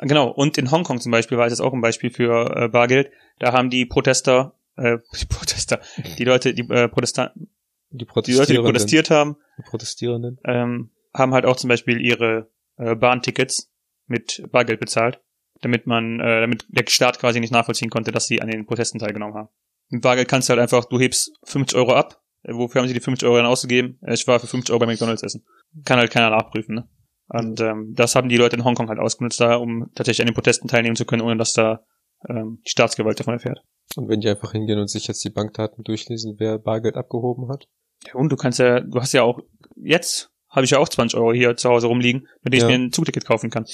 [0.00, 3.10] Genau, und in Hongkong zum Beispiel war es jetzt auch ein Beispiel für äh, Bargeld.
[3.40, 5.80] Da haben die Protester, äh, die Protester,
[6.16, 7.48] die Leute, die äh, Protestanten,
[7.90, 8.24] Die die Leute, die
[8.58, 8.64] Protestierenden.
[8.64, 10.38] protestiert haben, Die Protestierenden.
[10.44, 13.72] ähm, haben halt auch zum Beispiel ihre äh, Bahntickets
[14.06, 15.20] mit Bargeld bezahlt,
[15.60, 18.98] damit man, äh, damit der Staat quasi nicht nachvollziehen konnte, dass sie an den Protesten
[18.98, 19.48] teilgenommen haben.
[19.88, 22.22] Mit Bargeld kannst du halt einfach, du hebst 50 Euro ab.
[22.42, 23.98] Äh, wofür haben sie die 50 Euro dann ausgegeben?
[24.02, 25.44] Äh, ich war für 50 Euro bei McDonalds essen.
[25.84, 26.88] Kann halt keiner nachprüfen, ne?
[27.28, 30.34] Und ähm, das haben die Leute in Hongkong halt ausgenutzt, da, um tatsächlich an den
[30.34, 31.84] Protesten teilnehmen zu können, ohne dass da
[32.28, 33.62] ähm, die Staatsgewalt davon erfährt.
[33.94, 37.68] Und wenn die einfach hingehen und sich jetzt die Bankdaten durchlesen, wer Bargeld abgehoben hat?
[38.06, 39.40] Ja, und du kannst ja, du hast ja auch,
[39.76, 42.68] jetzt habe ich ja auch 20 Euro hier zu Hause rumliegen, mit denen Ja.
[42.68, 43.66] ich mir ein Zugticket kaufen kann.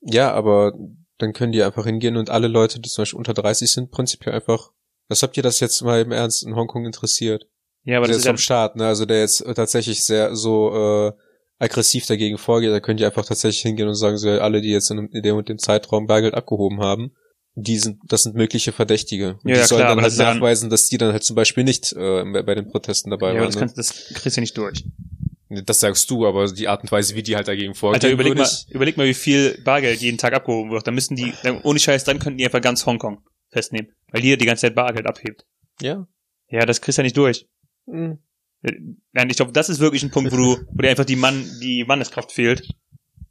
[0.00, 0.72] Ja, aber
[1.18, 4.34] dann können die einfach hingehen und alle Leute, die zum Beispiel unter 30 sind, prinzipiell
[4.34, 4.70] einfach,
[5.08, 7.48] was habt ihr das jetzt mal im Ernst in Hongkong interessiert?
[7.84, 8.86] Ja, aber der das ist ist ja, vom Staat, ne?
[8.86, 11.12] Also der jetzt tatsächlich sehr so äh,
[11.58, 14.90] aggressiv dagegen vorgeht, da könnt ihr einfach tatsächlich hingehen und sagen, so alle, die jetzt
[14.90, 17.12] in dem und dem Zeitraum Bargeld abgehoben haben,
[17.62, 19.38] die sind, das sind mögliche Verdächtige.
[19.42, 21.12] Und Ja, die ja, sollen klar, dann aber halt das ja nachweisen, dass die dann
[21.12, 23.46] halt zum Beispiel nicht äh, bei den Protesten dabei ja, waren.
[23.46, 23.60] das, ne?
[23.60, 24.84] kannst, das kriegst du nicht durch.
[25.48, 28.36] Das sagst du, aber die Art und Weise, wie die halt dagegen vorgehen, Alter, überleg
[28.36, 30.86] mal, überleg mal, wie viel Bargeld jeden Tag abgehoben wird.
[30.86, 33.90] Dann müssen die, dann, ohne Scheiß, dann könnten die einfach ganz Hongkong festnehmen.
[34.10, 35.46] Weil jeder die ganze Zeit Bargeld abhebt.
[35.80, 36.06] Ja.
[36.50, 37.46] Ja, das kriegst du ja nicht durch.
[37.86, 38.18] Hm.
[38.62, 38.72] Äh,
[39.12, 41.44] Nein, ich glaube, das ist wirklich ein Punkt, wo du, wo dir einfach die Mann,
[41.62, 42.68] die Manneskraft fehlt,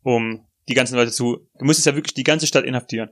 [0.01, 3.11] um die ganzen Leute zu, du müsstest ja wirklich die ganze Stadt inhaftieren.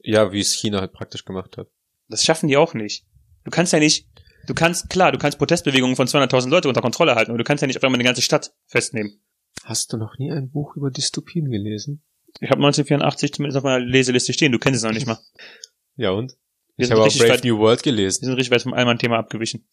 [0.00, 1.68] Ja, wie es China halt praktisch gemacht hat.
[2.08, 3.04] Das schaffen die auch nicht.
[3.44, 4.06] Du kannst ja nicht,
[4.46, 7.62] du kannst, klar, du kannst Protestbewegungen von 200.000 Leute unter Kontrolle halten, aber du kannst
[7.62, 9.20] ja nicht auf einmal eine ganze Stadt festnehmen.
[9.64, 12.02] Hast du noch nie ein Buch über Dystopien gelesen?
[12.40, 15.18] Ich habe 1984 zumindest auf meiner Leseliste stehen, du kennst es noch nicht mal.
[15.96, 16.32] Ja und?
[16.76, 18.24] Wir Ich sind habe auch richtig Brave weit- New World Wir gelesen.
[18.24, 19.68] sind richtig weit vom Allmann-Thema abgewichen.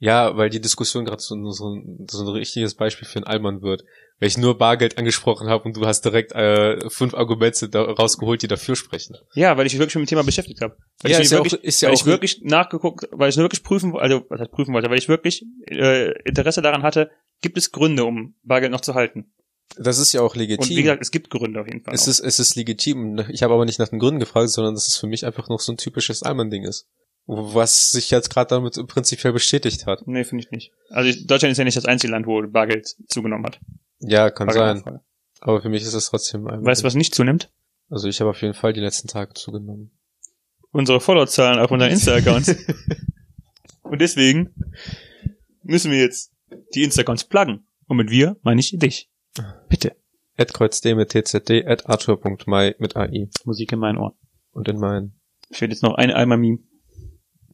[0.00, 1.76] Ja, weil die Diskussion gerade so, so,
[2.08, 3.82] so ein richtiges Beispiel für einen Allmann wird.
[4.20, 8.42] Weil ich nur Bargeld angesprochen habe und du hast direkt äh, fünf Argumente da rausgeholt,
[8.42, 9.16] die dafür sprechen.
[9.34, 10.76] Ja, weil ich mich wirklich mit dem Thema beschäftigt habe.
[11.02, 13.08] Weil Ja, ich ist mich ja auch- wirklich, ist ja weil auch- ich wirklich nachgeguckt,
[13.12, 16.62] weil ich nur wirklich prüfen, also was heißt prüfen wollte, weil ich wirklich äh, Interesse
[16.62, 17.10] daran hatte,
[17.42, 19.32] gibt es Gründe, um Bargeld noch zu halten.
[19.76, 20.62] Das ist ja auch legitim.
[20.70, 21.94] Und wie gesagt, es gibt Gründe auf jeden Fall.
[21.94, 22.08] es auch.
[22.08, 23.22] ist, es ist legitim.
[23.30, 25.60] Ich habe aber nicht nach den Gründen gefragt, sondern dass es für mich einfach noch
[25.60, 26.86] so ein typisches Allmann-Ding ist.
[27.30, 30.06] Was sich jetzt gerade damit prinzipiell bestätigt hat.
[30.06, 30.72] nee, finde ich nicht.
[30.88, 33.60] Also Deutschland ist ja nicht das einzige Land, wo Bargeld zugenommen hat.
[34.00, 34.58] Ja, kann sein.
[34.58, 35.04] Bargeldnachfrage.
[35.40, 37.50] Aber für mich ist es trotzdem ein Weißt du, was nicht zunimmt?
[37.90, 39.90] Also ich habe auf jeden Fall die letzten Tage zugenommen.
[40.70, 42.56] Unsere Followerzahlen auf unseren Insta-Accounts.
[43.82, 44.54] Und deswegen
[45.62, 46.32] müssen wir jetzt
[46.74, 47.66] die Insta-Accounts pluggen.
[47.86, 49.10] Und mit wir meine ich dich.
[49.68, 49.96] Bitte.
[50.36, 53.28] At kreuzdm mit tzd, at arthur.mai mit AI.
[53.44, 54.14] Musik in meinen Ohren.
[54.50, 55.20] Und in meinen.
[55.50, 56.58] Ich werde jetzt noch ein Alma-Meme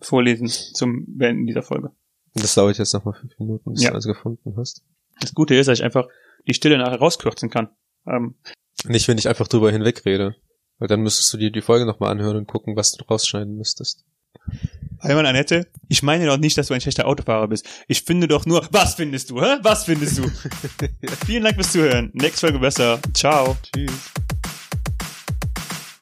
[0.07, 1.91] vorlesen zum Beenden dieser Folge.
[2.35, 3.91] Das dauert jetzt nochmal fünf Minuten, bis Ja.
[3.91, 4.83] du alles gefunden hast.
[5.21, 6.09] Das Gute ist, dass ich einfach
[6.49, 7.69] die Stille nachher rauskürzen kann.
[8.07, 8.35] Ähm,
[8.87, 10.35] Nicht, wenn ich einfach drüber hinwegrede.
[10.79, 14.05] Weil dann müsstest du dir die Folge nochmal anhören und gucken, was du rausschneiden müsstest.
[14.99, 17.67] Einmal Annette, ich meine doch nicht, dass du ein schlechter Autofahrer bist.
[17.87, 19.59] Ich finde doch nur, was findest du, hä?
[19.63, 20.25] Was findest du?
[21.27, 22.11] Vielen Dank fürs Zuhören.
[22.15, 22.99] Nächste Folge besser.
[23.15, 23.57] Ciao.
[23.73, 24.24] Tschüss.